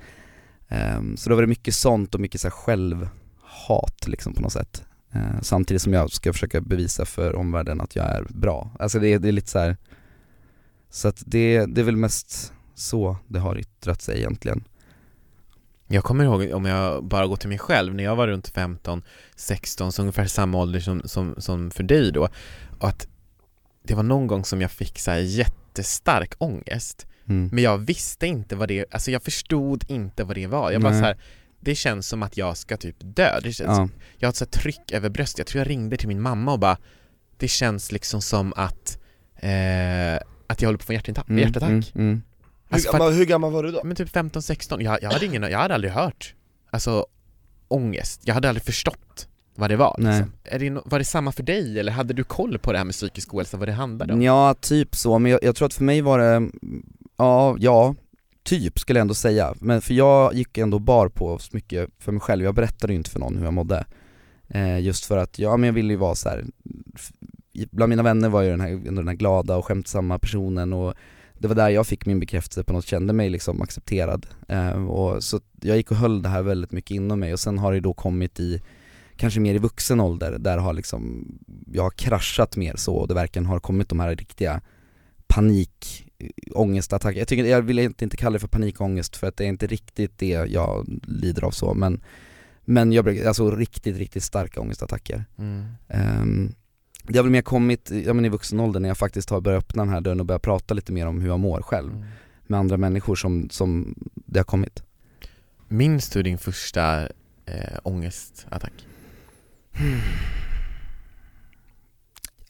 [0.97, 4.53] um, så då var det mycket sånt och mycket så här, självhat liksom på något
[4.53, 4.83] sätt.
[5.15, 8.71] Uh, samtidigt som jag ska försöka bevisa för omvärlden att jag är bra.
[8.79, 9.77] Alltså det, det är lite så här,
[10.89, 14.63] så att det, det är väl mest så det har yttrat sig egentligen.
[15.91, 19.01] Jag kommer ihåg, om jag bara går till mig själv, när jag var runt 15,
[19.35, 22.29] 16, så ungefär samma ålder som, som, som för dig då,
[22.79, 23.07] att
[23.83, 27.49] det var någon gång som jag fick så här jättestark ångest, Mm.
[27.53, 30.71] men jag visste inte vad det, alltså jag förstod inte vad det var.
[30.71, 30.99] Jag bara Nej.
[31.01, 31.17] så här,
[31.59, 33.39] det känns som att jag ska typ dö.
[33.43, 33.89] Det känns, Ja.
[34.17, 36.59] Jag har ett så tryck över bröstet, jag tror jag ringde till min mamma och
[36.59, 36.77] bara,
[37.37, 38.99] det känns liksom som att,
[39.35, 40.15] eh,
[40.47, 41.69] att jag håller på att få en Mm, hjärtattack.
[41.69, 42.21] mm, mm.
[42.69, 43.81] Hur, Alltså, för att- gammal, hur gammal var du då?
[43.83, 46.35] men typ 15-16, jag, jag hade ingen, jag hade aldrig hört
[46.71, 47.05] Alltså
[47.67, 50.13] ångest, jag hade aldrig förstått vad det var Nej.
[50.19, 50.33] liksom.
[50.43, 52.93] Är det, Var det samma för dig eller hade du koll på det här med
[52.93, 54.21] psykisk ohälsa, vad det handlade om?
[54.21, 56.49] Ja, typ så, men jag, jag tror att för mig var det,
[57.17, 57.95] ja, ja,
[58.43, 59.53] typ skulle jag ändå säga.
[59.59, 62.97] Men för jag gick ändå bar på så mycket för mig själv, jag berättade ju
[62.97, 63.85] inte för någon hur jag mådde.
[64.47, 66.45] Eh, just för att, ja men jag ville ju vara så här.
[67.71, 70.93] bland mina vänner var jag den här, ändå den här glada och skämtsamma personen och
[71.39, 74.25] det var där jag fick min bekräftelse på något, kände mig liksom accepterad.
[74.47, 77.57] Eh, och så jag gick och höll det här väldigt mycket inom mig och sen
[77.57, 78.61] har det då kommit i
[79.15, 81.27] kanske mer i vuxen ålder, där har liksom,
[81.73, 84.61] jag har kraschat mer så och det verkligen har kommit de här riktiga
[85.27, 86.05] panik,
[86.51, 87.19] ångestattacker.
[87.19, 90.17] Jag, tycker, jag vill inte kalla det för panikångest för att det är inte riktigt
[90.17, 92.01] det jag lider av så men
[92.65, 95.25] Men jag brukar, alltså riktigt, riktigt starka ångestattacker.
[95.37, 95.65] Mm.
[95.87, 96.53] Ehm,
[97.09, 99.63] det har väl mer kommit, ja men i vuxen ålder när jag faktiskt har börjat
[99.63, 102.05] öppna den här dörren och börjat prata lite mer om hur jag mår själv Mm.
[102.47, 104.83] med andra människor som, som det har kommit.
[105.67, 107.01] Minns du din första
[107.45, 108.73] eh, ångestattack?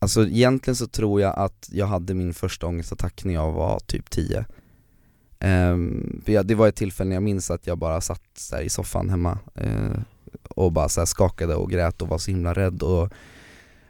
[0.02, 4.10] Alltså egentligen så tror jag att jag hade min första ångestattack när jag var typ
[4.10, 4.46] 10
[5.40, 8.70] Ehm, för jag, Det var ett tillfälle när jag minns att jag bara satt i
[8.70, 10.00] soffan hemma eh,
[10.50, 13.14] och bara så skakade och grät och var så himla rädd och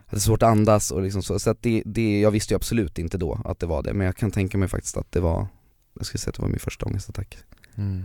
[0.09, 2.99] hade svårt att andas och liksom så, så att det, det, jag visste ju absolut
[2.99, 5.47] inte då att det var det men jag kan tänka mig faktiskt att det var,
[5.93, 7.37] jag skulle säga att det var min första ångestattack
[7.75, 8.03] Mm.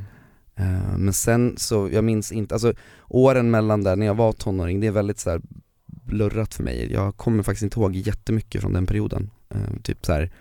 [0.56, 2.74] Eh, Men sen så, jag minns inte, alltså
[3.08, 5.40] åren mellan där när jag var tonåring, det är väldigt så här
[5.86, 6.92] blurrat för mig.
[6.92, 9.30] Jag kommer faktiskt inte ihåg jättemycket från den perioden.
[9.48, 10.32] Eh, typ så här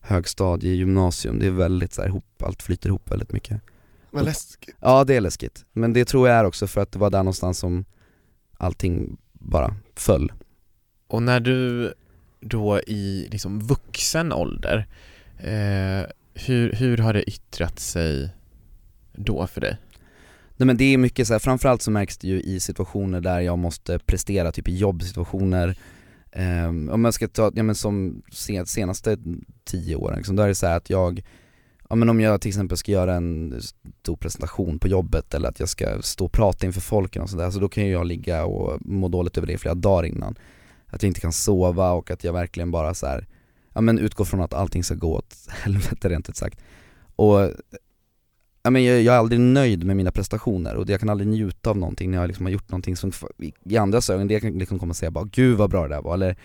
[0.00, 3.60] högstadie, gymnasium, det är väldigt så här ihop, allt flyter ihop väldigt mycket.
[4.10, 4.76] Vad läskigt.
[4.80, 7.18] Ja det är läskigt, men det tror jag är också för att det var där
[7.18, 7.84] någonstans som
[8.58, 10.32] allting bara föll.
[11.08, 11.92] Och när du
[12.40, 14.86] då i liksom vuxen ålder,
[15.38, 18.30] eh, hur, hur har det yttrat sig
[19.12, 19.76] då för dig?
[20.56, 23.40] Nej men det är mycket så här, framförallt så märks det ju i situationer där
[23.40, 25.78] jag måste prestera, typ i jobbsituationer
[26.32, 28.22] eh, Om jag ska ta, ja men som
[28.66, 29.18] senaste
[29.64, 31.22] tio åren liksom, då är det så här att jag
[31.88, 33.60] Ja men om jag till exempel ska göra en
[34.02, 37.50] stor presentation på jobbet eller att jag ska stå och prata inför folk och sådär,
[37.50, 40.34] så då kan ju jag ligga och må dåligt över det i flera dagar innan
[40.86, 43.26] att jag inte kan sova och att jag verkligen bara så här,
[43.72, 46.60] ja men utgår från att allting ska gå åt helvete rent ut sagt.
[47.16, 47.50] Och
[48.66, 51.70] Ja, men jag, jag är aldrig nöjd med mina prestationer och jag kan aldrig njuta
[51.70, 54.58] av någonting när jag liksom har gjort någonting som i, i andras ögon, det kan
[54.58, 56.36] liksom komma och säga bara 'Gud vad bra det där var' eller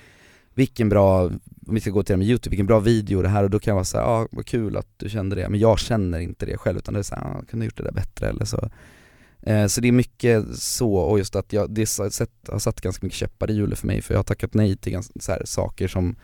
[0.54, 1.24] 'Vilken bra,
[1.68, 3.60] om vi ska gå till det med youtube, vilken bra video det här' och då
[3.60, 6.46] kan jag vara såhär 'Ja, vad kul att du kände det' men jag känner inte
[6.46, 8.70] det själv utan det är såhär 'Ja, kunde ha gjort det där bättre' eller så.
[9.70, 13.06] Så det är mycket så, och just att jag, det har satt, har satt ganska
[13.06, 15.42] mycket käppar i hjulet för mig för jag har tackat nej till ganska, så här,
[15.46, 16.16] saker som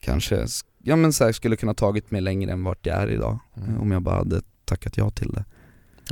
[0.00, 0.46] kanske,
[0.82, 3.74] ja men så här, skulle kunna tagit mig längre än vart jag är idag Mm.
[3.74, 5.44] eh, om jag bara hade tackat ja till det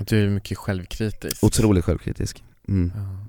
[0.07, 1.45] du är mycket självkritisk?
[1.45, 2.45] Otroligt självkritisk.
[2.69, 2.93] Mm.
[2.95, 3.27] Ja.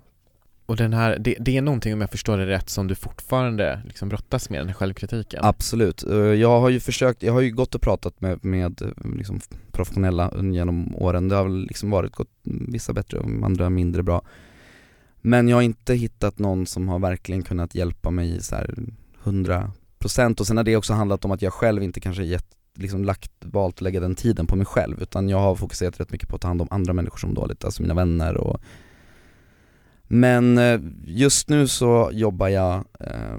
[0.67, 3.81] Och den här, det, det är någonting om jag förstår det rätt som du fortfarande
[3.85, 5.39] liksom brottas med, den här självkritiken?
[5.43, 6.03] Absolut.
[6.03, 9.39] Eh, jag har ju försökt, jag har ju gått och pratat med, med eh, liksom
[9.71, 11.29] professionella genom åren.
[11.29, 14.21] Det har liksom varit gått vissa bättre och andra mindre bra.
[15.21, 18.75] Men jag har inte hittat någon som har verkligen kunnat hjälpa mig så här
[19.23, 23.03] 100% och sen har det också handlat om att jag själv inte kanske gett, liksom
[23.05, 26.29] lagt, valt att lägga den tiden på mig själv utan jag har fokuserat rätt mycket
[26.29, 28.61] på att ta hand om andra människor som mår dåligt, alltså mina vänner och
[30.07, 33.37] men eh, just nu så jobbar jag, eh,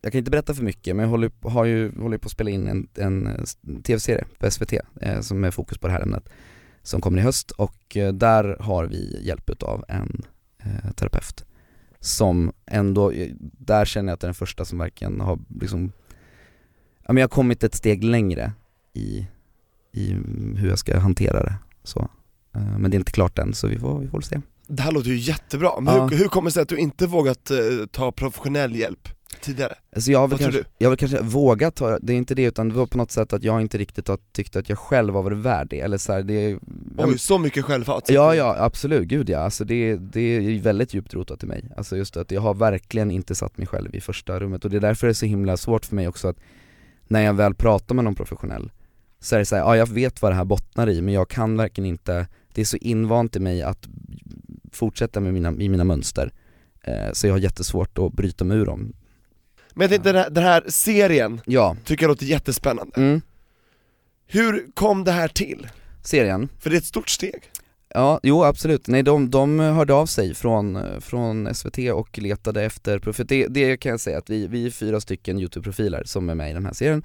[0.00, 2.50] jag kan inte berätta för mycket men jag håller, har ju, håller på att spela
[2.50, 4.72] in en, en eh, tv-serie på SVT
[5.20, 6.28] som är fokus på det här ämnet
[6.82, 7.50] som kommer i höst.
[7.50, 10.22] Och där har vi hjälp utav en
[10.94, 11.44] terapeut
[12.00, 13.12] som ändå,
[13.58, 15.92] där känner jag att det är den första som verkligen har liksom
[17.06, 18.52] Ja men jag har kommit ett steg längre
[18.92, 19.26] i,
[19.92, 20.12] i
[20.56, 22.08] hur jag ska hantera det så.
[22.52, 24.40] Men det är inte klart än så vi får, vi får se.
[24.66, 26.06] Det här låter ju jättebra, men Ja.
[26.06, 27.56] hur, hur kommer det sig att du inte vågat eh,
[27.90, 29.08] ta professionell hjälp
[29.40, 29.74] tidigare?
[29.96, 32.16] Alltså jag har väl Vad tror kanske, jag har väl kanske vågat ta, det är
[32.16, 34.68] inte det utan det var på något sätt att jag inte riktigt har tyckt att
[34.68, 36.58] jag själv har varit värd det, eller så här, det
[36.98, 38.04] Oj, så mycket självhat?
[38.08, 41.70] Ja ja absolut, gud ja, alltså det, det är väldigt djupt rotat i mig.
[41.76, 44.76] Alltså just att jag har verkligen inte satt mig själv i första rummet och det
[44.76, 46.36] är därför det är så himla svårt för mig också att
[47.08, 48.70] när jag väl pratar med någon professionell
[49.20, 51.56] så är det såhär, ja jag vet vad det här bottnar i men jag kan
[51.56, 53.88] verkligen inte, det är så invant i mig att
[54.76, 56.32] fortsätta med mina, i mina mönster.
[56.82, 58.92] Eh, så jag har jättesvårt att bryta mig ur dem.
[59.74, 62.92] Men jag tänkte den här, den här serien, Ja, tycker jag låter jättespännande.
[62.96, 63.20] mm.
[64.26, 65.68] Hur kom det här till?
[66.02, 66.48] serien.
[66.58, 67.42] För det är ett stort steg.
[67.88, 68.86] Ja, jo absolut.
[68.88, 73.76] Nej de, de hörde av sig från, från SVT och letade efter, för det, det
[73.76, 76.66] kan jag säga att vi, vi är fyra stycken YouTube-profiler som är med i den
[76.66, 77.02] här serien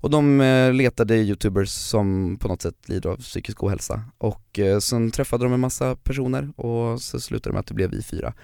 [0.00, 4.78] och de eh, letade youtubers som på något sätt lider av psykisk ohälsa och eh,
[4.78, 8.02] sen träffade de en massa personer och så slutade det med att det blev vi
[8.02, 8.34] fyra.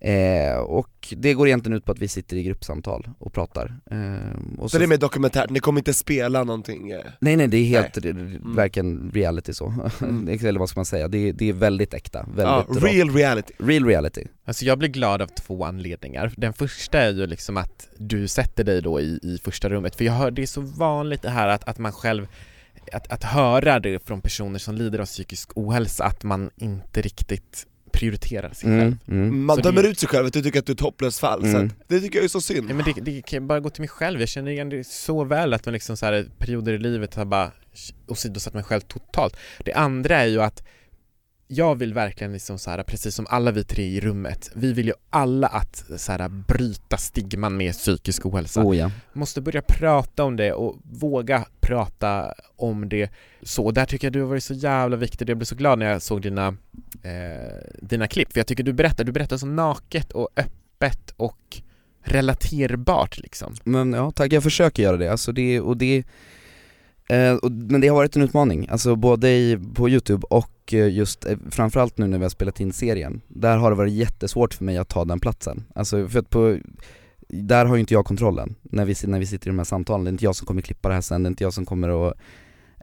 [0.00, 3.74] Eh, och det går egentligen ut på att vi sitter i gruppsamtal och pratar.
[3.90, 6.90] Eh, och Så det är mer dokumentärt, ni kommer inte spela någonting?
[6.90, 7.00] eh.
[7.20, 8.12] Nej nej det är helt, Nej.
[8.12, 9.66] det, verkligen reality så,
[10.00, 13.54] eller vad ska man säga, det, är- det är väldigt äkta, väldigt Ja, real reality.
[13.58, 14.24] Real reality.
[14.44, 16.32] Alltså jag blir glad av två anledningar.
[16.36, 20.04] Den första är ju liksom att du sätter dig då i, i första rummet, för
[20.04, 22.26] jag hör det är så vanligt det här att, att man själv
[22.92, 27.66] att, att höra det från personer som lider av psykisk ohälsa, att man inte riktigt
[27.88, 28.96] prioriterar sig själv.
[29.08, 29.44] Mm, mm.
[29.44, 31.18] Man Så dömer det- ut sig själv, att du tycker att du är ett hopplöst
[31.20, 31.66] fall, så Mm.
[31.66, 32.70] att, det tycker jag är så synd.
[32.70, 35.24] Ja, men det, det kan bara gå till mig själv, jag känner igen det så
[35.24, 37.50] väl att man liksom så här, perioder i livet har bara
[38.06, 39.36] åsidosatt mig själv totalt.
[39.64, 40.62] Det andra är ju att
[41.48, 44.86] jag vill verkligen liksom så här, precis som alla vi tre i rummet, vi vill
[44.86, 48.64] ju alla att så här, bryta stigman med psykisk ohälsa.
[48.64, 48.90] Oh ja.
[49.12, 53.10] Måste börja prata om det och våga prata om det
[53.42, 53.70] så.
[53.70, 56.02] Där tycker jag du har varit så jävla viktig, jag blev så glad när jag
[56.02, 56.56] såg dina,
[57.02, 61.62] eh, dina klipp, för jag tycker du berättar, du berättar så naket och öppet och
[62.02, 63.54] relaterbart liksom.
[63.64, 66.04] Men ja tack, jag försöker göra det, alltså det, och det
[67.08, 71.26] Eh, men det har varit en utmaning, alltså både i, på youtube och eh, just
[71.26, 73.20] eh, framförallt nu när vi har spelat in serien.
[73.28, 76.58] Där har det varit jättesvårt för mig att ta den platsen, alltså för att på
[77.28, 80.04] där har ju inte jag kontrollen när vi, när vi sitter i de här samtalen,
[80.04, 81.66] det är inte jag som kommer klippa det här sen, det är inte jag som
[81.66, 82.14] kommer att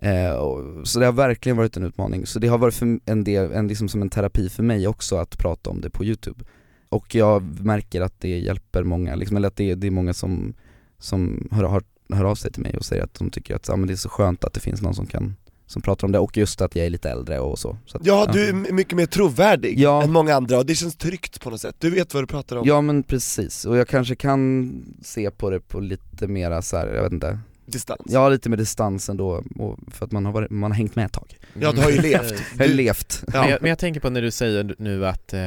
[0.02, 3.24] eh, och, Så det har verkligen varit en utmaning, så det har varit för en
[3.24, 6.46] del, en, liksom som en terapi för mig också att prata om det på youtube.
[6.90, 10.54] Och jag märker att det hjälper många, liksom, eller att det, det är många som,
[11.00, 13.76] som har, har hör av sig till mig och säger att de tycker att ja,
[13.76, 15.36] men det är så skönt att det finns någon som kan
[15.68, 18.06] som pratar om det och just att jag är lite äldre och så, så att,
[18.06, 20.04] Ja, du är mycket mer trovärdig Ja.
[20.04, 22.56] än många andra och det känns tryggt på något sätt, du vet vad du pratar
[22.56, 22.68] om.
[22.68, 26.88] Ja men precis, och jag kanske kan se på det på lite mera så här,
[26.88, 28.02] jag vet inte Distans.
[28.06, 31.06] Ja lite med distans ändå, och för att man har, varit, man har hängt med
[31.06, 32.34] ett tag Ja, du har ju levt.
[32.54, 35.34] Jag har Du- levt Men, jag, men jag tänker på när du säger nu att,
[35.34, 35.40] eh,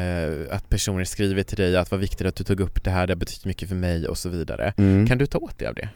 [0.57, 3.12] att personer skriver till dig att vad viktigt att du tog upp det här, det
[3.12, 4.75] har betytt mycket för mig och så vidare.
[4.77, 5.07] mm.
[5.07, 5.88] Kan du ta åt dig av det?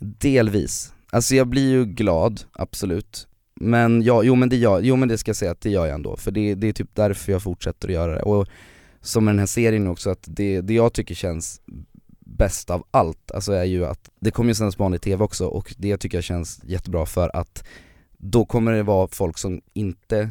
[0.00, 3.26] Delvis, alltså jag blir ju glad, absolut.
[3.54, 5.86] Men ja, jo men det gör, jo men det ska jag säga att det gör
[5.86, 8.22] jag ändå, för det, det är typ därför jag fortsätter att göra det.
[8.22, 8.48] Och
[9.00, 11.60] som med den här serien också, att det, det jag tycker känns
[12.20, 15.46] bäst av allt, alltså är ju att det kommer ju sändas på vanlig TV också
[15.46, 17.64] och det tycker jag känns jättebra för att
[18.18, 20.30] då kommer det vara folk som inte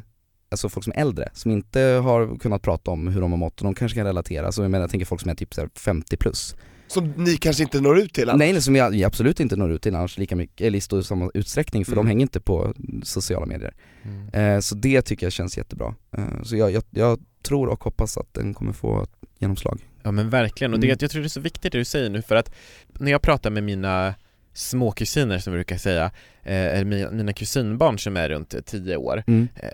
[0.51, 3.59] Alltså folk som är äldre, som inte har kunnat prata om hur de har mått.
[3.61, 6.17] Och de kanske kan relatera, så jag menar jag tänker folk som är typ 50
[6.17, 6.55] plus.
[6.89, 8.39] Som ni kanske inte når ut till annars.
[8.39, 10.81] Nej, eller som jag, jag absolut inte når ut till annars lika mycket, eller i
[10.81, 12.05] stor samma utsträckning för Mm.
[12.05, 12.73] de hänger inte på
[13.03, 13.73] sociala medier.
[14.03, 14.55] Mm.
[14.55, 15.95] Eh, så det tycker jag känns jättebra.
[16.17, 19.79] Eh, så jag, jag, jag tror och hoppas att den kommer få ett genomslag.
[20.03, 20.97] Ja men verkligen, och det, Mm.
[21.01, 22.51] jag tror det är så viktigt det du säger nu för att
[22.99, 24.13] när jag pratar med mina
[24.53, 26.05] småkusiner som vi brukar säga,
[26.43, 29.47] eh, eller mina, mina kusinbarn som är runt 10 år, Mm.
[29.55, 29.69] eh,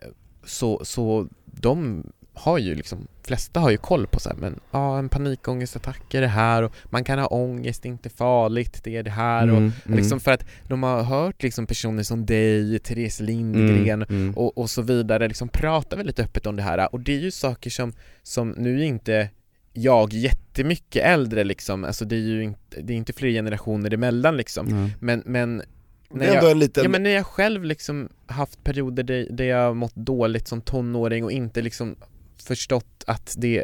[0.45, 2.04] så, så de
[2.36, 6.21] har ju liksom, flesta har ju koll på så här, men ja en panikångestattack är
[6.21, 9.50] det här och man kan ha ångest, det är inte farligt, det är det här
[9.50, 9.98] och Mm, mm.
[9.98, 14.34] liksom för att de har hört liksom personer som dig, Therese Lindgren Mm, mm.
[14.34, 17.32] och, och så vidare liksom prata väldigt öppet om det här och det är ju
[17.32, 17.93] saker som,
[18.24, 19.30] som nu är inte
[19.74, 24.38] jag jättemycket äldre liksom, alltså det är ju inte, det är inte fler generationer emellan
[24.38, 24.89] liksom Mm.
[25.00, 25.62] men, men
[26.10, 26.84] när jag, en liten...
[26.84, 31.32] Ja men när jag själv liksom haft perioder där, jag mått dåligt som tonåring och
[31.32, 31.95] inte liksom
[32.43, 33.63] förstått att det,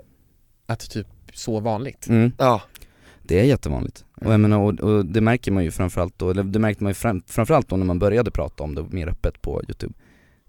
[0.65, 2.31] att typ så vanligt Mm.
[2.38, 2.62] Ja.
[3.23, 4.05] Det är jättevanligt.
[4.15, 6.89] Och, jag menar, och, och det märker man ju framförallt då, eller det märkte man
[6.89, 9.93] ju fram, framförallt då när man började prata om det mer öppet på youtube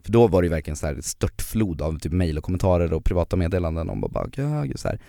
[0.04, 2.92] För då var det ju verkligen så här ett störtflod av typ mail och kommentarer
[2.92, 5.00] och privata meddelanden om bara, ja, så här.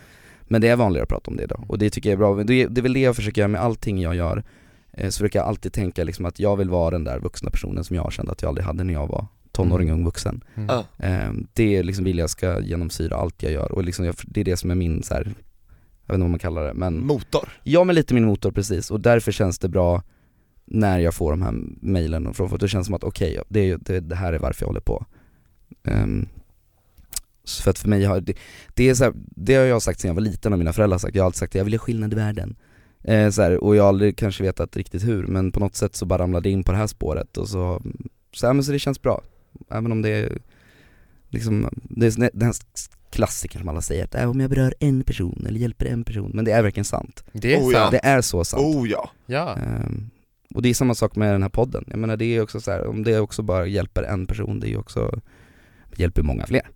[0.41, 2.43] Men det är vanligare att prata om det idag, och det tycker jag är bra,
[2.43, 4.43] det är, det är väl det jag försöker göra med allting jag gör
[4.91, 7.83] eh, Så brukar jag alltid tänka liksom att jag vill vara den där vuxna personen
[7.83, 10.43] som jag kände att jag aldrig hade när jag var tonåring ung vuxen.
[10.55, 10.69] Mm.
[10.97, 14.45] Eh, det liksom vill jag ska genomsyra allt jag gör och liksom jag, det är
[14.45, 15.21] det som är min så här,
[16.05, 17.49] jag vet inte vad man kallar det men Motor.
[17.63, 20.03] Ja men lite min motor precis och därför känns det bra
[20.65, 23.65] när jag får de här mejlen från folk, det känns som att okej, det, är
[23.65, 25.05] ju- det, det här är varför jag håller på.
[27.43, 28.33] Så för att för mig har det,
[28.73, 30.93] det är så här, det har jag sagt sen jag var liten och mina föräldrar
[30.93, 32.55] har sagt, jag har alltid sagt att jag vill göra skillnad i världen.
[33.03, 35.95] Eh, så här, och jag har aldrig kanske vetat riktigt hur, men på något sätt
[35.95, 37.81] så bara ramlade jag in på det här spåret och så,
[38.33, 39.21] så, ja, men så det känns bra.
[39.69, 40.37] Även om det är
[41.29, 42.53] liksom, det är den här
[43.13, 46.31] klassikern som alla säger att äh, om jag berör en person eller hjälper en person,
[46.33, 47.23] men det är verkligen sant.
[47.31, 47.91] Det är Oh, sant.
[47.91, 48.63] Det är så sant.
[48.63, 49.09] Oh ja.
[49.25, 49.57] Ja.
[49.57, 50.09] Ehm,
[50.55, 52.71] och det är samma sak med den här podden, jag menar det är också så
[52.71, 55.19] här, om det också bara hjälper en person, det är ju också,
[55.95, 56.69] hjälper många fler.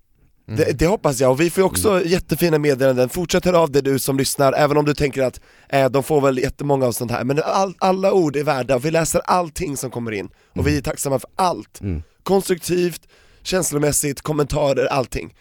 [0.47, 0.59] Mm.
[0.59, 3.81] Det, det hoppas jag, och vi får ju också jättefina meddelanden, fortsätt höra av dig
[3.81, 7.11] du som lyssnar, även om du tänker att eh, de får väl jättemånga av sånt
[7.11, 10.77] här, men all, alla ord är värda, vi läser allting som kommer in, och vi
[10.77, 11.81] är tacksamma för allt.
[12.27, 12.35] Mm.
[12.35, 13.07] Konstruktivt,
[13.43, 15.35] känslomässigt, kommentarer, allting.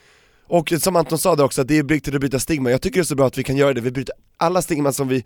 [0.49, 3.01] Och som Anton sa det också, att det är viktigt att bryta stigma, jag tycker
[3.01, 5.25] det är så bra att vi kan göra det, vi bryter alla stigma som vi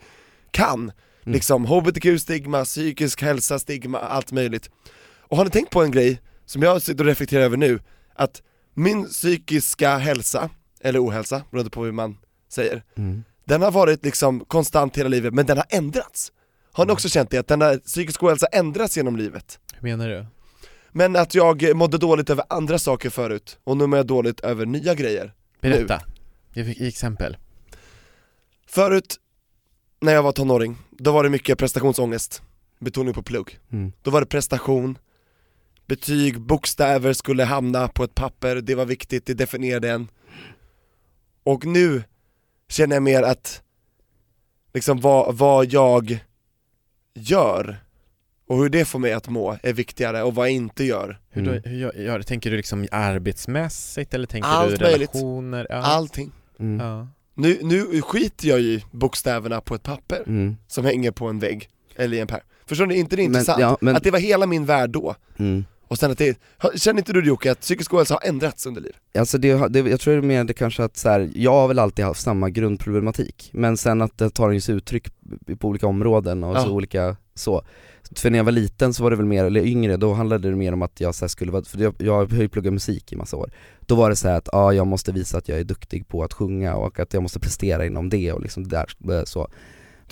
[0.51, 0.93] kan,
[1.25, 4.71] liksom hbtq-stigma, psykisk hälsa-stigma, allt möjligt.
[5.29, 7.81] Och har ni tänkt på en grej, som jag sitter och reflekterar över nu,
[8.15, 8.43] att
[8.75, 12.17] min psykiska hälsa, eller ohälsa, beroende på hur man
[12.49, 13.25] säger, Mm.
[13.45, 16.33] den har varit liksom konstant hela livet, men den har ändrats.
[16.73, 19.59] Har ni också känt det, att den här psykisk ohälsa ändras genom livet?
[19.75, 20.27] Hur menar du?
[20.93, 24.67] Men att jag mådde dåligt över andra saker förut, och nu mår jag dåligt över
[24.67, 25.35] nya grejer.
[25.61, 26.03] Berätta.
[26.55, 27.37] Ge exempel.
[28.67, 29.17] Förut,
[30.01, 32.43] när jag var tonåring, då var det mycket prestationsångest,
[32.79, 33.59] betoning på plugg.
[33.73, 33.93] Mm.
[34.03, 34.99] Då var det prestation,
[35.87, 40.09] betyg, bokstäver skulle hamna på ett papper, det var viktigt, det definierade en.
[41.43, 42.03] Och nu
[42.69, 43.63] känner jag mer att,
[44.75, 46.25] liksom vad, vad jag
[47.15, 47.85] gör
[48.51, 51.19] och hur det får mig att må är viktigare och vad jag inte gör.
[51.31, 51.55] Hur, Mm.
[51.63, 55.15] då, hur gör, gör, tänker du liksom arbetsmässigt eller tänker Allt du möjligt.
[55.15, 55.67] relationer?
[55.71, 55.77] Ja.
[55.77, 56.33] Allting.
[56.61, 56.87] Mm.
[56.87, 57.09] Ja.
[57.35, 60.57] Nu, nu skiter jag i bokstäverna på ett papper Mm.
[60.69, 62.41] som hänger på en vägg, eller i en pärm.
[62.67, 62.97] Förstår ni?
[62.99, 63.61] inte det är Men- intressant?
[63.61, 65.65] ja, men- Att det var hela min värld då, Mm.
[65.91, 66.39] Och sen att det,
[66.77, 68.97] känner inte du Jocke att psykisk ohälsa har ändrats under livet?
[69.19, 71.69] Alltså det, det, jag tror det är mer det kanske att så här, jag har
[71.69, 75.09] väl alltid haft samma grundproblematik, men sen att det tar sig uttryck
[75.59, 76.61] på olika områden och Ja.
[76.63, 77.63] så olika så.
[78.17, 80.57] För när jag var liten så var det väl mer, eller yngre, då handlade det
[80.57, 83.17] mer om att jag så skulle vara, för jag, jag har ju pluggat musik i
[83.17, 83.51] massa år.
[83.81, 86.23] Då var det så här att ja, jag måste visa att jag är duktig på
[86.25, 89.49] att sjunga och att jag måste prestera inom det och liksom det där, så.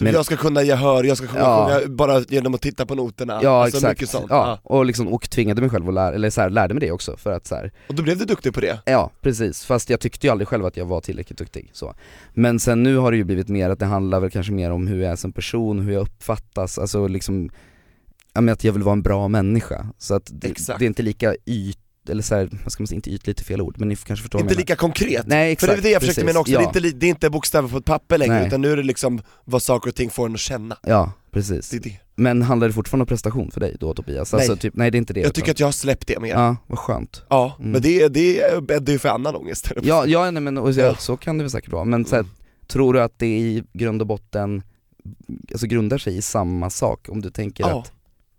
[0.04, 1.68] Men- jag ska kunna gehör, jag ska kunna Ja.
[1.80, 4.26] sjunga bara genom att titta på noterna, Ja alltså exakt, mycket sånt.
[4.28, 4.70] ja, Ja.
[4.76, 7.16] och liksom, och tvingade mig själv att lära, eller så här, lärde mig det också
[7.16, 8.78] för att så här, Och då blev du duktig på det?
[8.84, 9.64] Ja, precis.
[9.64, 11.94] Fast jag tyckte ju aldrig själv att jag var tillräckligt duktig så.
[12.34, 14.86] Men sen nu har det ju blivit mer att det handlar väl kanske mer om
[14.86, 17.50] hur jag är som person, hur jag uppfattas, alltså liksom
[18.34, 21.02] Ja men att jag vill vara en bra människa, så att det, det är inte
[21.02, 23.88] lika yt, eller så här, vad ska man säga, inte ytligt är fel ord, men
[23.88, 25.26] ni kanske förstår vad Inte lika konkret?
[25.26, 26.58] Nej För exakt, det är det jag försökte mena också, ja.
[26.58, 28.46] det, är inte, det är inte bokstäver på ett papper längre, Nej.
[28.46, 30.76] utan nu är det liksom vad saker och ting får en att känna.
[30.82, 31.70] Ja, precis.
[31.70, 32.00] Det är det.
[32.14, 34.34] Men handlar det fortfarande om prestation för dig då Tobias?
[34.34, 34.58] Alltså, Nej.
[34.60, 36.28] typ, nej det är inte det Jag tycker utan- att jag har släppt det mer.
[36.28, 37.22] Ja, Ja, vad skönt.
[37.30, 37.50] Mm.
[37.72, 39.72] men det, det bäddar ju för annan ångest.
[39.82, 40.94] Ja, ja nej, men och så, Ja.
[40.96, 42.24] så kan det väl säkert vara, men så här,
[42.66, 44.62] tror du att det i grund och botten,
[45.52, 47.08] alltså grundar sig i samma sak?
[47.08, 47.92] Om du tänker Ja, att...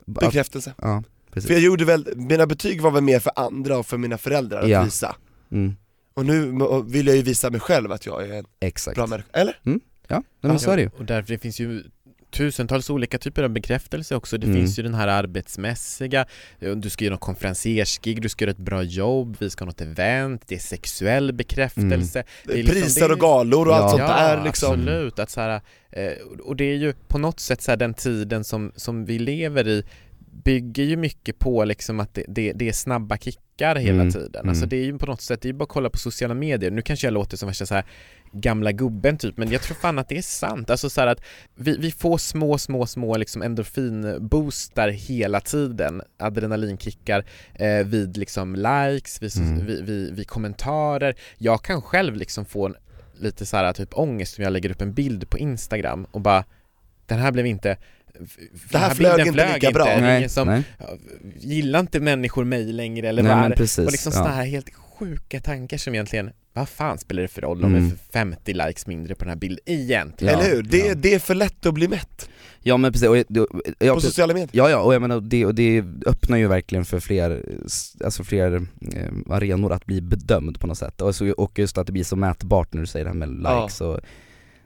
[0.05, 0.73] bekräftelse.
[0.81, 1.47] Ja, precis.
[1.47, 4.61] För jag gjorde väl, mina betyg var väl mer för andra och för mina föräldrar
[4.63, 4.83] att Ja.
[4.83, 5.15] visa.
[5.51, 5.75] Mm,
[6.13, 6.51] Och nu
[6.85, 8.95] vill jag ju visa mig själv att jag är en exakt.
[8.95, 9.59] bra människa, eller?
[9.63, 9.73] Ja,
[10.07, 10.89] nej, men så är det ju.
[10.97, 11.83] Och därför det finns ju
[12.31, 14.37] tusentals olika typer av bekräftelse också.
[14.37, 14.57] Det Mm.
[14.59, 16.25] finns ju den här arbetsmässiga,
[16.75, 19.81] du ska göra något konferensiersgig, du ska göra ett bra jobb, vi ska ha något
[19.81, 22.23] event, det är sexuell bekräftelse.
[22.45, 23.89] Det är liksom- Priser det är- och galor och allt Ja.
[24.07, 24.73] sånt ja, där liksom.
[24.73, 25.19] absolut.
[25.19, 25.61] Att så här,
[25.91, 26.11] eh,
[26.43, 29.67] och det är ju på något sätt så här, den tiden som, som vi lever
[29.67, 29.83] i
[30.43, 34.35] bygger ju mycket på liksom att det, det, det är snabba kickar hela Mm, tiden.
[34.35, 34.49] mm.
[34.49, 36.33] Alltså det är ju på något sätt, det är ju bara att kolla på sociala
[36.33, 36.71] medier.
[36.71, 37.85] Nu kanske jag låter som värsta så här
[38.31, 40.69] gamla gubben typ, men jag tror fan att det är sant.
[40.69, 41.21] Alltså så att
[41.55, 49.21] vi, vi får små, små, små liksom endorfinboostar hela tiden, adrenalinkickar eh, vid liksom likes,
[49.21, 49.65] vid, Mm.
[49.65, 51.15] vid, vid, vid kommentarer.
[51.37, 52.75] Jag kan själv liksom få en,
[53.19, 56.43] lite så här typ ångest om jag lägger upp en bild på Instagram och bara
[57.05, 57.77] den här blev inte
[58.71, 59.87] Det här den flög inte lika bra.
[59.87, 60.63] Är Nej, ingen som, nej.
[60.79, 60.85] ja,
[61.39, 63.77] gillar inte människor mig längre eller Nej, vad det?
[63.85, 64.17] Och liksom ja.
[64.17, 67.89] sådana här helt sjuka tankar som egentligen, vad fan spelar det för roll om Mm.
[67.89, 70.33] det är 50 likes mindre på den här bilden egentligen?
[70.33, 70.63] Ja, Eller hur?
[70.63, 70.93] Det, ja.
[70.95, 72.29] det är för lätt att bli mätt
[72.63, 74.09] Ja men precis, och, jag- det- ja, på precis.
[74.09, 74.49] sociala medier.
[74.51, 77.43] Ja, ja, och jag menar det, och det öppnar ju verkligen för fler,
[78.03, 78.55] alltså fler
[78.95, 81.01] eh, arenor att bli bedömd på något sätt.
[81.01, 83.41] Och, så, och just att det blir så mätbart när du säger det här med
[83.43, 83.61] Ja.
[83.63, 83.99] likes och,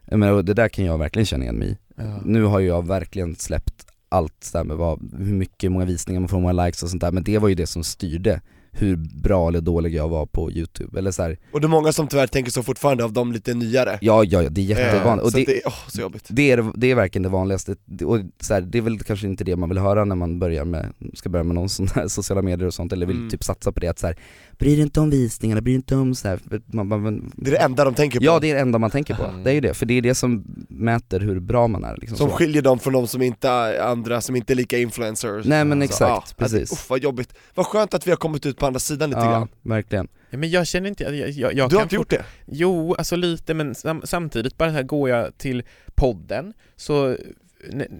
[0.05, 1.77] jag menar, och det där kan jag verkligen känna igen mig i.
[1.95, 2.21] Ja.
[2.25, 6.29] Nu har ju jag verkligen släppt allt där med vad, hur mycket, många visningar man
[6.29, 8.41] får, hur många likes och sånt där, men det var ju det som styrde
[8.75, 11.91] hur bra eller dålig jag var på youtube, eller så här, Och det är många
[11.91, 15.23] som tyvärr tänker så fortfarande av de lite nyare ja ja, det är jättevanligt.
[15.23, 17.75] Eh, och det, att det, åh, så jobbigt det, är, det är verkligen det vanligaste,
[17.85, 20.39] Det- och så här, det är väl kanske inte det man vill höra när man
[20.39, 23.29] börjar med, ska börja med någon sån här sociala medier och sånt, eller vill Mm.
[23.29, 24.15] typ satsa på det, att så här,
[24.59, 27.49] bry dig inte om visningarna, bry dig inte om så här, man, man, man, Det
[27.49, 29.43] är det enda de tänker på Ja det är det enda man tänker på, Mm.
[29.43, 32.17] det är ju det, för det är det som mäter hur bra man är liksom
[32.17, 32.35] Som så.
[32.35, 35.79] skiljer dem från de som inte är andra, som inte är lika influencers Nej men
[35.79, 36.69] Så, exakt, ja, precis.
[36.69, 39.21] Det, uff, vad jobbigt, vad skönt att vi har kommit ut på andra sidan lite
[39.21, 40.07] Ja, grann verkligen.
[40.29, 42.25] Ja, men jag känner inte, jag, jag, jag Du har inte gjort det?
[42.45, 45.63] Jo, alltså lite men sam, samtidigt bara här går jag till
[45.95, 47.17] podden så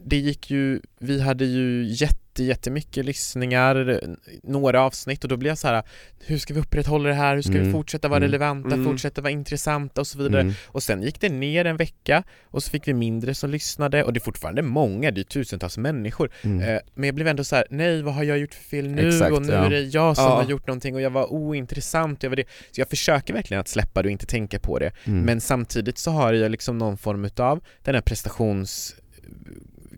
[0.05, 4.02] det gick ju, vi hade ju jätte, jättemycket lyssningar,
[4.44, 5.84] några avsnitt och då blir jag så här
[6.26, 7.72] hur ska vi upprätthålla det här, hur ska vi Mm.
[7.72, 8.28] fortsätta vara Mm.
[8.28, 8.86] relevanta, Mm.
[8.86, 10.54] fortsätta vara intressanta och så vidare Mm.
[10.68, 14.14] och sen gick det ner en vecka och så fick vi mindre som lyssnade och
[14.14, 16.62] det är fortfarande många, det är tusentals människor Mm.
[16.62, 19.08] Eh, Men jag blev ändå så här: nej vad har jag gjort för fel nu?
[19.08, 19.66] Exakt, och nu ja.
[19.66, 20.36] är det jag som Ja.
[20.36, 22.46] har gjort någonting och jag var ointressant, jag var det.
[22.72, 24.92] Så jag försöker verkligen att släppa det och inte tänka på det.
[25.04, 25.20] Mm.
[25.22, 28.02] Men samtidigt så har jag liksom någon form utav den här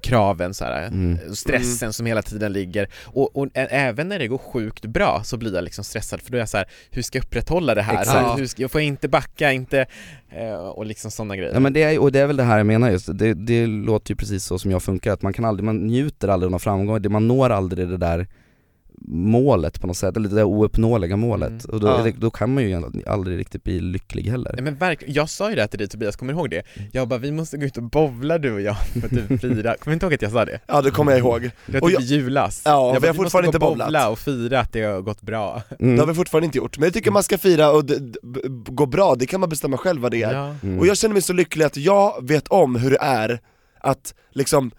[0.05, 1.35] prestationskraven så här, Mm.
[1.35, 5.55] stressen som hela tiden ligger och, och även när det går sjukt bra så blir
[5.55, 8.01] jag liksom stressad för då är jag så här: hur ska jag upprätthålla det här?
[8.01, 8.39] Exakt.
[8.39, 9.85] Hur ska, jag får inte backa, inte,
[10.29, 12.57] eh, och liksom sådana grejer Ja men det är, och det är väl det här
[12.57, 15.45] jag menar just, det, det låter ju precis så som jag funkar, att man kan
[15.45, 18.27] aldrig, man njuter aldrig av någon framgång, man når aldrig det där
[19.07, 21.61] målet på något sätt, eller det där ouppnåeliga målet, Mm.
[21.71, 22.11] och då, Ja.
[22.17, 25.55] då kan man ju aldrig riktigt bli lycklig heller Nej men verkligen, jag sa ju
[25.55, 26.63] det här till dig Tobias, kommer du ihåg det?
[26.91, 29.85] Jag bara, vi måste gå ut och bowla du och jag för typ fira, kommer
[29.85, 30.59] du inte ihåg att jag sa det?
[30.67, 33.13] Ja det kommer jag ihåg, Det Och var typ jag- julas Ja, jag vi har
[33.13, 33.87] bara, måste fortfarande gå inte och bowlat.
[33.87, 35.95] bowla och fira att det har gått bra mm.
[35.95, 37.83] det har vi fortfarande inte gjort Men jag tycker man ska fira och
[38.67, 40.79] gå bra, det kan man bestämma själv vad det är Ja, Mm.
[40.79, 43.39] Och jag känner mig så lycklig att jag vet om hur det är
[43.79, 44.71] att liksom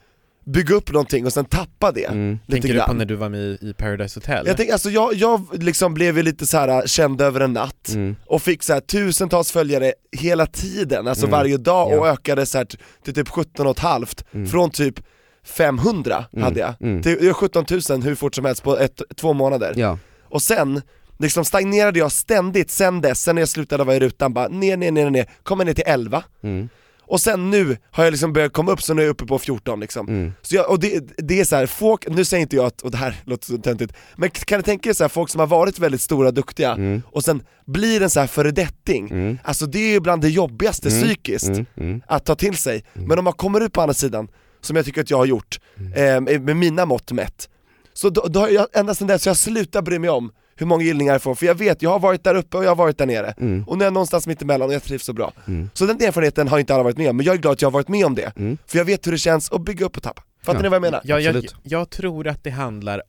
[0.47, 2.30] bygga upp någonting och sen tappa det Mm.
[2.32, 4.47] lite tänker du på grann när du var med i- Paradise Hotel?
[4.47, 7.88] Jag, tänk, alltså jag, jag liksom blev ju lite så här känd över en natt
[7.94, 8.16] Mm.
[8.26, 11.38] och fick så här tusentals följare hela tiden, alltså Mm.
[11.38, 12.12] varje dag och Ja.
[12.12, 12.66] ökade så här
[13.05, 14.47] till typ 17 och ett halvt Mm.
[14.47, 15.01] från typ
[15.44, 16.44] 500 Mm.
[16.44, 17.03] hade jag, Mm.
[17.03, 20.82] till 17 000 hur fort som helst på ett, två månader Ja, Och sen
[21.18, 24.76] liksom stagnerade jag ständigt sen dess, sen när jag slutade vara i rutan bara ner,
[24.76, 26.68] ner, ner, ner, kommer ner till 11 mm.
[27.07, 29.39] Och sen nu har jag liksom börjat komma upp så nu är jag uppe på
[29.39, 30.33] 14 liksom Mm.
[30.43, 32.91] så jag, och det, det är så här, folk, nu säger inte jag att, och
[32.91, 35.47] det här låter så töntigt, men kan du tänka dig så här, folk som har
[35.47, 37.03] varit väldigt stora och duktiga, Mm.
[37.07, 39.39] och sen blir en så här föredetting, Mm.
[39.45, 41.03] alltså det är ju bland det jobbigaste Mm.
[41.03, 41.67] psykiskt, Mm.
[41.77, 42.03] Mm.
[42.07, 44.29] att ta till sig, men om man kommer ut på andra sidan,
[44.61, 45.59] som jag tycker att jag har gjort,
[45.97, 47.49] eh, med mina mått mätt,
[47.93, 50.67] så då, då har jag, ända sedan dess, så jag slutar bry mig om hur
[50.67, 52.77] många gillningar jag får, för jag vet, jag har varit där uppe och jag har
[52.77, 53.65] varit där nere, Mm.
[53.67, 55.33] och nu är jag någonstans mittemellan och jag trivs så bra.
[55.47, 55.71] Mm.
[55.75, 57.67] Så den erfarenheten har inte alla varit med om, men jag är glad att jag
[57.67, 58.59] har varit med om det, Mm.
[58.67, 60.23] för jag vet hur det känns att bygga upp och tappa.
[60.45, 60.63] Fattar Ja.
[60.63, 61.01] ni vad jag menar?
[61.05, 61.55] Ja, jag, Absolut.
[61.63, 63.03] jag tror att det handlar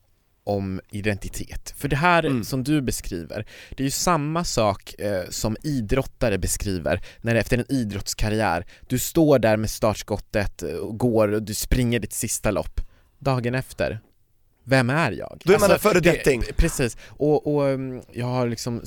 [0.44, 1.74] om identitet.
[1.76, 2.44] För det här Mm.
[2.44, 7.72] som du beskriver, det är ju samma sak eh, som idrottare beskriver när efter en
[7.72, 12.80] idrottskarriär, du står där med startskottet eh, och går och du springer ditt sista lopp.
[13.18, 14.00] Dagen efter,
[14.68, 15.40] vem är jag?
[15.44, 16.42] Då är man en det- föredetting.
[16.56, 18.82] Precis, och, och mm, jag har liksom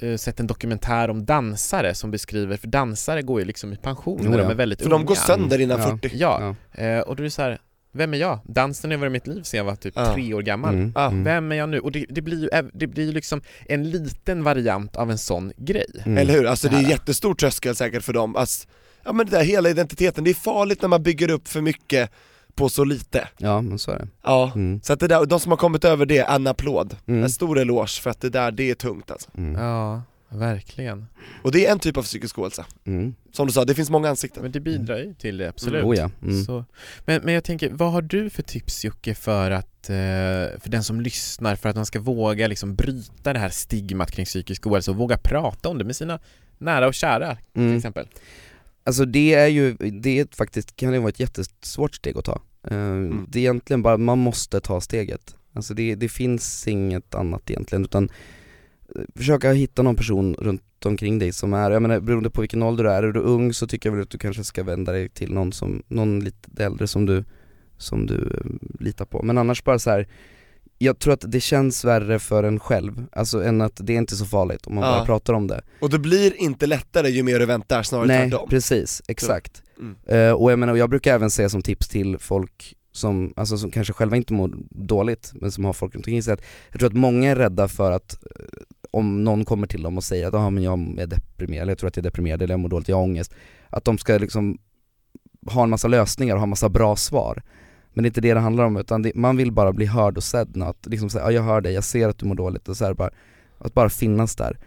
[0.00, 4.30] eh, sett en dokumentär om dansare som beskriver, för dansare går ju liksom i pension
[4.30, 4.98] när de är väldigt För unga.
[4.98, 5.86] de går sönder innan Ja.
[6.02, 6.82] 40 Ja, Ja.
[6.84, 7.58] Eh, och då är det så här,
[7.92, 8.38] vem är jag?
[8.44, 10.14] Dansen har varit i mitt liv sedan jag var typ Ja.
[10.14, 10.74] tre år gammal.
[10.74, 10.92] Mm.
[10.94, 11.06] Ja.
[11.06, 11.24] Mm.
[11.24, 11.80] Vem är jag nu?
[11.80, 15.86] Och det, det blir ju det blir liksom en liten variant av en sån grej.
[16.04, 16.18] Mm.
[16.18, 16.46] Eller hur?
[16.46, 16.90] Alltså det är Här.
[16.90, 18.68] jättestor tröskel säkert för dem, alltså,
[19.04, 22.10] ja men det där hela identiteten, det är farligt när man bygger upp för mycket
[22.56, 24.80] på så lite Ja men så är det Ja, mm.
[24.82, 27.22] så att det där, de som har kommit över det, en applåd, Mm.
[27.22, 29.62] en stor eloge för att det där, det är tungt alltså Mm.
[29.62, 31.06] Ja, verkligen.
[31.42, 33.14] Och det är en typ av psykisk ohälsa, Mm.
[33.32, 35.84] som du sa, det finns många ansikten Men det bidrar ju till det, absolut.
[35.84, 36.44] Oh ja, mm.
[36.44, 36.64] Så,
[37.04, 39.94] men, men jag tänker, vad har du för tips Jocke för att, eh,
[40.60, 44.26] för den som lyssnar, för att man ska våga liksom bryta det här stigmat kring
[44.26, 46.18] psykisk ohälsa och våga prata om det med sina
[46.58, 47.76] nära och kära till Mm.
[47.76, 48.06] exempel?
[48.86, 52.42] Alltså det är ju, det är faktiskt, kan det vara ett jättesvårt steg att ta.
[52.70, 55.36] Eh, Det är egentligen bara, man måste ta steget.
[55.52, 58.08] Alltså det, det finns inget annat egentligen utan
[58.94, 62.62] eh, försöka hitta någon person runt omkring dig som är, jag menar beroende på vilken
[62.62, 64.92] ålder du är, är du ung så tycker jag väl att du kanske ska vända
[64.92, 67.24] dig till någon som, någon lite äldre som du,
[67.78, 69.22] som du eh, litar på.
[69.22, 70.08] Men annars bara så här.
[70.78, 74.16] Jag tror att det känns värre för en själv, alltså än att det är inte
[74.16, 74.90] så farligt om man Ja.
[74.90, 75.62] bara pratar om det.
[75.80, 79.62] Och det blir inte lättare ju mer du väntar, snarare Nej, tvärtom precis, exakt.
[79.78, 79.96] Mm.
[80.06, 83.70] Eh, och jag menar, jag brukar även säga som tips till folk som, alltså som
[83.70, 86.88] kanske själva inte mår dåligt, men som har folk runt omkring sig, att jag tror
[86.90, 88.46] att många är rädda för att eh,
[88.90, 91.78] om någon kommer till dem och säger att ah, men jag är deprimerad, eller jag
[91.78, 93.34] tror att jag är deprimerad, eller jag mår dåligt, jag har ångest,
[93.70, 94.58] att de ska liksom
[95.50, 97.42] ha en massa lösningar och ha en massa bra svar.
[97.96, 100.16] Men det är inte det det handlar om, utan det, man vill bara bli hörd
[100.16, 102.68] och sedd, att liksom säga, ja jag hör dig, jag ser att du mår dåligt,
[102.68, 103.10] och så här bara,
[103.58, 104.58] att bara finnas där.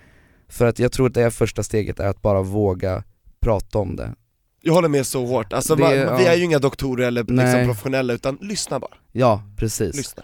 [0.48, 3.04] För att jag tror att det är första steget är att bara våga
[3.40, 4.16] prata om det.
[4.62, 6.18] Jag håller med så hårt, alltså Det- man, ja.
[6.18, 9.96] vi är ju inga doktorer eller liksom professionella utan lyssna bara, Ja, precis.
[9.96, 10.24] lyssna.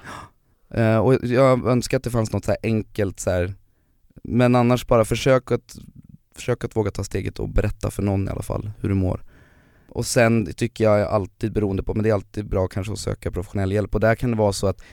[0.73, 3.53] Eh, och jag önskar att det fanns något så enkelt så här.
[4.23, 5.75] men annars bara försök att,
[6.35, 9.23] försök att våga ta steget och berätta för någon i alla fall hur du mår.
[9.95, 13.31] Och sen tycker jag alltid beroende på, men det är alltid bra kanske att söka
[13.31, 13.95] professionell hjälp.
[13.95, 14.83] Och där kan det vara så att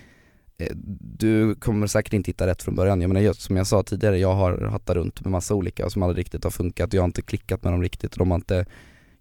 [0.59, 3.01] eh, du kommer säkert inte hitta rätt från början.
[3.01, 6.03] Jag menar just som jag sa tidigare, jag har hattat runt med massa olika som
[6.03, 6.89] aldrig riktigt har funkat.
[6.89, 8.13] Och jag har inte klickat med dem riktigt.
[8.17, 8.67] De har inte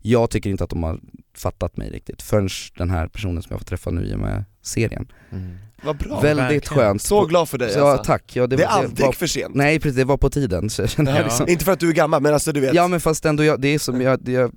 [0.01, 0.99] jag tycker inte att de har
[1.37, 4.43] fattat mig riktigt förrän den här personen som jag får träffa nu i och med
[4.61, 5.07] serien.
[5.83, 6.19] Vad bra.
[6.21, 6.61] Väldigt verkligen.
[6.83, 7.01] skönt.
[7.01, 8.03] Så glad för dig Ja alltså.
[8.05, 9.55] tack, ja, det, Det är var- aldrig var, för sent.
[9.55, 11.23] Nej precis, det var på tiden så jag Ja.
[11.23, 13.43] liksom Inte för att du är gammal men alltså du vet, Ja men fast ändå,
[13.43, 14.51] jag, det är som jag, det är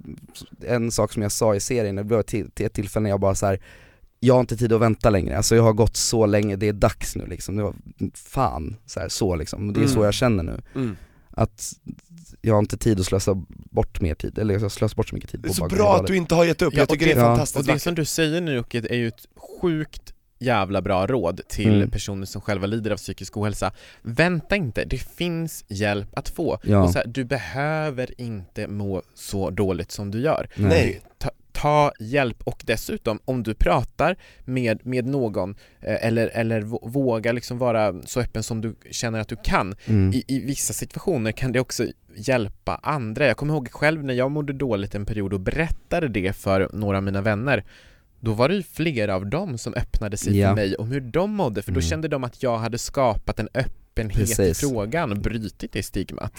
[0.67, 3.21] en sak som jag sa i serien, det var till, till ett tillfälle när jag
[3.21, 3.61] bara så här.
[4.21, 6.73] jag har inte tid att vänta längre, alltså jag har gått så länge, det är
[6.73, 7.75] dags nu liksom, det var,
[8.15, 10.05] fan, så, här, så liksom, det är så Mm.
[10.05, 10.61] jag känner nu.
[10.75, 10.97] Mm.
[11.37, 11.73] Att
[12.41, 13.35] jag har inte tid att slösa
[13.71, 15.97] bort mer tid, eller jag slösar bort så mycket tid det på är så bra
[15.97, 17.65] att du inte har gett upp, Ja, jag tycker och det är det- fantastiskt Och
[17.65, 17.83] det vackert.
[17.83, 19.27] som du säger nu Jocke, är ju ett
[19.61, 21.91] sjukt jävla bra råd till Mm.
[21.91, 23.73] personer som själva lider av psykisk ohälsa.
[24.03, 26.59] Vänta inte, det finns hjälp att få.
[26.63, 26.83] Ja.
[26.83, 30.49] Och så här, du behöver inte må så dåligt som du gör.
[30.57, 31.01] Nej.
[31.19, 31.31] Ta,
[31.65, 35.51] ta hjälp och dessutom om du pratar med, med någon
[35.81, 39.75] eh, eller, eller vå- våga liksom vara så öppen som du känner att du kan
[39.87, 40.13] Mm.
[40.13, 41.87] i, i vissa situationer kan det också
[42.17, 43.27] hjälpa andra.
[43.27, 46.97] Jag kommer ihåg själv när jag mådde dåligt en period och berättade det för några
[46.97, 47.65] av mina vänner
[48.21, 50.49] då var det ju flera av dem som öppnade sig Ja.
[50.49, 51.89] för mig om hur de mådde för då Mm.
[51.91, 54.61] kände de att jag hade skapat en öppenhet i Precis.
[54.61, 56.33] frågan och brutit det stigmat.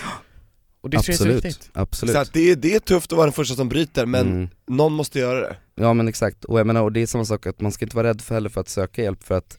[0.85, 1.69] Och det Absolut, viktigt.
[1.73, 2.15] absolut.
[2.15, 4.49] Så att det, är, det är tufft att vara den första som bryter men Mm.
[4.67, 5.55] någon måste göra det.
[5.75, 7.95] Ja men exakt, och jag menar, och det är samma sak att man ska inte
[7.95, 9.57] vara rädd för heller för att söka hjälp för att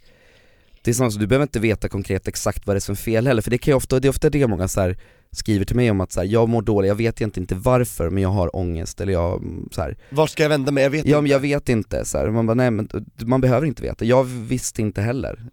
[0.83, 2.97] det är samma sak, du behöver inte veta konkret exakt vad det är som är
[2.97, 4.99] fel heller, för det kan ju ofta, det är ofta det många så här
[5.33, 8.11] skriver till mig om att så här, jag mår dåligt, jag vet egentligen inte varför
[8.11, 10.83] men jag har ångest eller jag, mm, så här, Vart ska jag vända mig?
[10.83, 11.33] Jag vet ja men inte.
[11.33, 12.89] jag vet inte så här, man bara nej men
[13.24, 15.47] man behöver inte veta, jag visste inte heller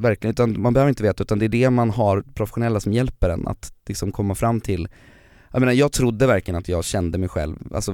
[0.00, 3.30] Verkligen, utan man behöver inte veta utan det är det man har professionella som hjälper
[3.30, 4.88] en att liksom komma fram till
[5.52, 7.92] Jag menar jag trodde verkligen att jag kände mig själv, alltså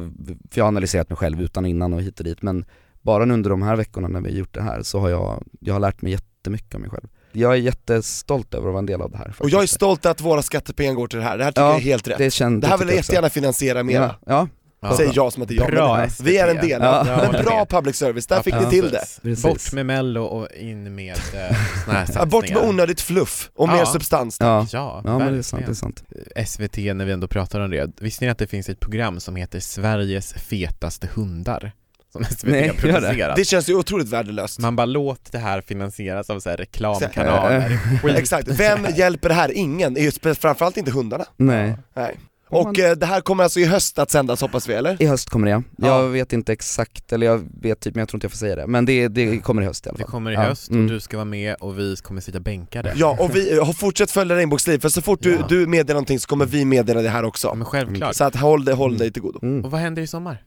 [0.50, 2.64] för jag har analyserat mig själv utan och innan och hit och dit men
[3.02, 5.72] bara under de här veckorna när vi har gjort det här så har jag, jag
[5.74, 9.02] har lärt mig jättemycket om mig själv Jag är jättestolt över att vara en del
[9.02, 9.74] av det här Och jag är faktiskt.
[9.74, 12.08] stolt att våra skattepengar går till det här, det här tycker Ja, jag är helt
[12.08, 12.18] rätt.
[12.18, 14.02] det Det här vill jag jättegärna finansiera mera.
[14.04, 14.48] Ja, ja,
[14.92, 16.20] Säger jag som att det är jag, Bra men SVT.
[16.26, 16.82] vi är en del.
[16.82, 17.06] Ja.
[17.08, 19.04] Jag Men bra public service, där fick Ja, ni till det.
[19.22, 19.42] precis.
[19.42, 22.68] Bort med mello och in med eh, såna här Ja, bort med satsningar.
[22.68, 23.86] onödigt fluff och mer Ja.
[23.86, 24.36] substans.
[24.40, 24.66] ja.
[24.72, 26.02] Ja, ja men det är sant, det är sant
[26.46, 29.36] SVT när vi ändå pratar om det, visste ni att det finns ett program som
[29.36, 31.72] heter Sveriges fetaste hundar?
[32.12, 32.80] Som SVT Nej, har gör det?
[33.00, 33.36] producerat.
[33.36, 34.58] Det känns ju otroligt värdelöst.
[34.58, 37.78] Man bara låt det här finansieras av så här reklamkanaler.
[38.16, 39.52] Exakt, vem hjälper det här?
[39.52, 39.96] Ingen,
[40.38, 41.24] framförallt inte hundarna.
[41.36, 42.16] Nej Nej.
[42.56, 45.02] Och eh, det här kommer alltså i höst att sändas hoppas vi eller?
[45.02, 45.62] I höst kommer det ja.
[45.76, 46.02] Ja.
[46.02, 48.56] Jag vet inte exakt, eller jag vet typ men jag tror inte jag får säga
[48.56, 48.66] det.
[48.66, 50.10] Men det, det kommer i höst i alla Det fall.
[50.10, 50.40] kommer i Ja.
[50.42, 50.86] höst och Mm.
[50.86, 52.92] du ska vara med och vi kommer sitta bänkade.
[52.96, 55.46] Ja, och vi har fortsätt följa Regnbågsliv, för så fort du, Ja.
[55.48, 57.54] du meddelar någonting så kommer vi meddela det här Ja, också.
[57.54, 58.14] men självklart.
[58.14, 59.38] Så att håll, dig- håll dig till godo.
[59.42, 59.64] Mm.
[59.64, 60.42] Och vad händer i sommar?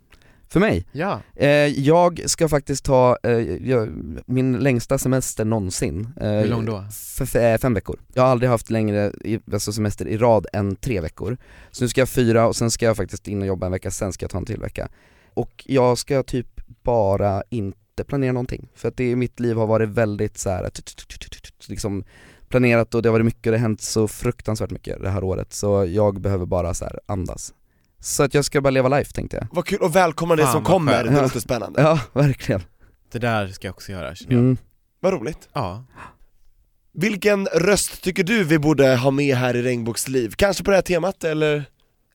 [0.50, 0.86] För mig?
[0.92, 3.32] Ja, Eh, jag ska faktiskt ta eh,
[3.70, 3.90] jag,
[4.26, 6.08] min längsta semester någonsin.
[6.22, 6.84] Eh, hur lång då?
[7.40, 8.00] Eh, fem veckor.
[8.14, 11.38] Jag har aldrig haft längre i, alltså semester i rad än tre veckor.
[11.72, 13.92] Så nu ska jag fyra och sen ska jag faktiskt in och jobba en vecka,
[13.92, 14.90] sen ska jag ta en till vecka.
[15.34, 18.70] Och jag ska typ bara inte planera någonting.
[18.76, 20.70] För att det i mitt liv har varit väldigt så här,
[21.68, 22.04] liksom
[22.50, 25.24] planerat och det har varit mycket och det har hänt så fruktansvärt mycket det här
[25.24, 25.54] året.
[25.54, 27.54] Så jag behöver bara så här andas.
[28.00, 29.48] Så att jag ska bara leva life tänkte jag.
[29.52, 31.10] Vad kul, och välkomna det Fan, som vad kommer, skönt.
[31.10, 31.22] det Ja.
[31.22, 31.82] låter spännande.
[31.88, 32.62] Ja, verkligen.
[33.12, 34.40] Det där ska jag också göra känner jag.
[34.40, 34.58] Mm.
[35.00, 35.50] Vad roligt.
[35.54, 35.86] Ja.
[36.94, 40.34] Vilken röst tycker du vi borde ha med här i Regnbågsliv?
[40.36, 41.66] Kanske på det här temat eller?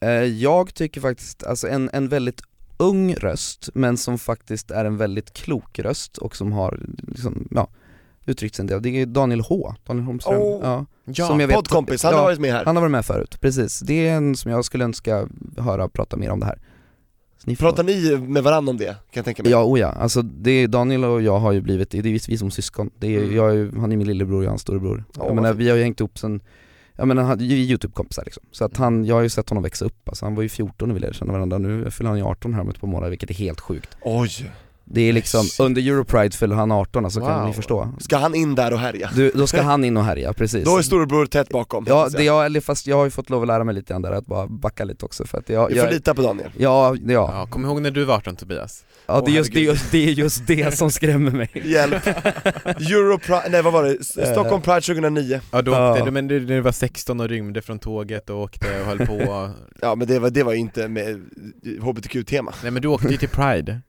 [0.01, 2.43] Eh, Jag tycker faktiskt, alltså en, en väldigt
[2.77, 7.69] ung röst, men som faktiskt är en väldigt klok röst och som har liksom, ja,
[8.27, 8.83] uttryckt sig en del.
[8.83, 10.41] Det är Daniel H, Daniel Holmström.
[10.41, 10.61] Oh.
[10.63, 10.87] Ja.
[11.05, 12.65] Ja, Som jag vet- Poddkompis, han har ja, varit med här.
[12.65, 13.81] Han har varit med förut, precis.
[13.81, 16.59] Det är en som jag skulle önska höra prata mer om det här.
[17.45, 19.53] Ni får- Pratar ni med varandra om det, kan jag tänka mig?
[19.53, 19.87] Ja, oh ja.
[19.89, 22.91] Alltså det är, Daniel och jag har ju blivit, det är vi, vi som syskon.
[22.99, 23.37] Det är, Mm.
[23.37, 25.05] jag är, han är min lillebror och jag är hans storebror.
[25.19, 26.41] Åh, jag menar, vi har ju hängt ihop sen,
[26.97, 28.43] jag menar han- vi är youtube-kompisar liksom.
[28.53, 30.89] Så att han, jag har ju sett honom växa upp, alltså han var ju 14
[30.89, 33.11] när vi lärde känna varandra, nu fyller han ju 18 här om ett par månader
[33.11, 33.97] vilket är helt sjukt.
[34.03, 34.51] Oj!
[34.85, 35.61] Det är liksom, Shit.
[35.61, 37.47] under Europride fyller han 18 alltså kan Wow.
[37.49, 39.11] ni förstå Ska han in där och härja?
[39.15, 42.25] du, Då ska han in och härja, precis Då är storebror tätt bakom Ja, det
[42.25, 42.47] jag.
[42.47, 44.47] eller fast jag har ju fått lov att lära mig lite grann där, att bara
[44.47, 47.47] backa lite också för att jag, Vi får jag lita på Daniel Ja, ja, Ja,
[47.51, 48.85] kom ihåg när du var 18 Tobias.
[49.07, 51.51] ja det, är Åh, just, det, är just, det är just det som skrämmer mig
[51.65, 52.07] Hjälp!
[52.67, 53.97] Europride, nej vad var det?
[54.01, 55.93] S- Stockholm Pride 2009 Ja, då Ja.
[55.93, 59.07] åkte du, men du, du var 16 och rymde från tåget och åkte och höll
[59.07, 59.51] på.
[59.81, 61.21] Ja men det var, det var ju inte med
[61.81, 63.81] HBTQ-tema Nej men du åkte ju till Pride.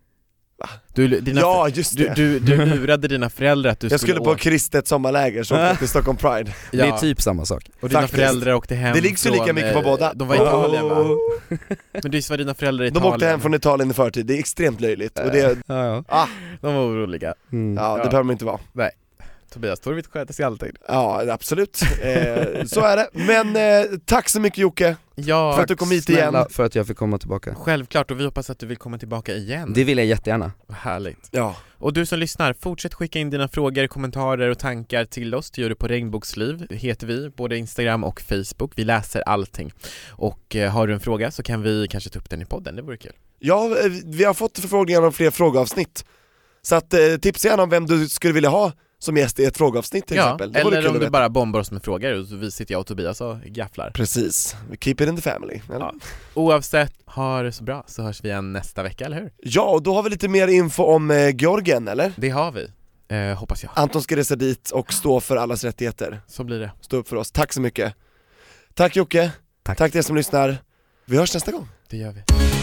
[0.93, 2.13] Du, dina, Ja just du, det!
[2.15, 4.39] du, du lurade dina föräldrar att du jag skulle på åka.
[4.39, 8.01] kristet sommarläger så åkte jag till Stockholm Pride Det är typ samma sak Och dina
[8.01, 8.21] Faktiskt.
[8.23, 10.13] föräldrar åkte hem Det ligger så lika mycket på eh, båda.
[10.13, 10.99] De var i Italien va?
[11.01, 11.17] Oh.
[12.03, 14.33] Men det var dina föräldrar i De Italien åkte hem från Italien i förtid, det
[14.35, 16.03] är extremt löjligt och det, Ja, ja.
[16.07, 16.27] ah,
[16.61, 17.77] De var oroliga Mm.
[17.83, 18.09] ja det Ja.
[18.09, 18.59] behöver man inte vara
[19.53, 23.09] Tobias Torvik sköter sig alltid Ja absolut, eh, så är det.
[23.13, 26.75] Men eh, tack så mycket Jocke Ja, för att du kom hit igen för att
[26.75, 29.83] jag fick komma tillbaka självklart och vi hoppas att du vill komma tillbaka igen Det
[29.83, 33.87] vill jag jättegärna Vad Härligt Ja, Och du som lyssnar, fortsätt skicka in dina frågor,
[33.87, 35.51] kommentarer och tankar till oss.
[35.51, 38.71] Det gör du på Regnbågsliv, det heter vi, både Instagram och Facebook.
[38.75, 39.71] Vi läser allting.
[40.09, 42.75] Och eh, har du en fråga så kan vi kanske ta upp den i podden,
[42.75, 43.13] det vore kul.
[43.39, 46.05] ja eh, vi har fått förfrågningar om fler frågeavsnitt
[46.61, 48.71] Så att eh, tipsa gärna om vem du skulle vilja ha
[49.03, 51.71] som gäst i ett frågeavsnitt till ja, exempel Det eller om du bara bombar oss
[51.71, 53.91] med frågor och så sitter jag och Tobias och gafflar.
[53.91, 55.79] Precis, keep it in the family eller?
[55.79, 55.93] Ja.
[56.33, 59.31] Oavsett, ha det så bra så hörs vi igen nästa vecka, eller hur?
[59.43, 62.13] Ja, och då har vi lite mer info om eh, Georgien eller?
[62.17, 62.67] Det har vi,
[63.07, 63.71] eh, hoppas jag.
[63.75, 66.71] Anton ska resa dit och stå för allas rättigheter, Så blir det.
[66.81, 67.93] stå upp för oss, tack så mycket
[68.73, 69.31] Tack Jocke,
[69.63, 69.77] Tack.
[69.77, 70.57] tack till er som lyssnar,
[71.05, 72.62] vi hörs nästa gång Det gör vi.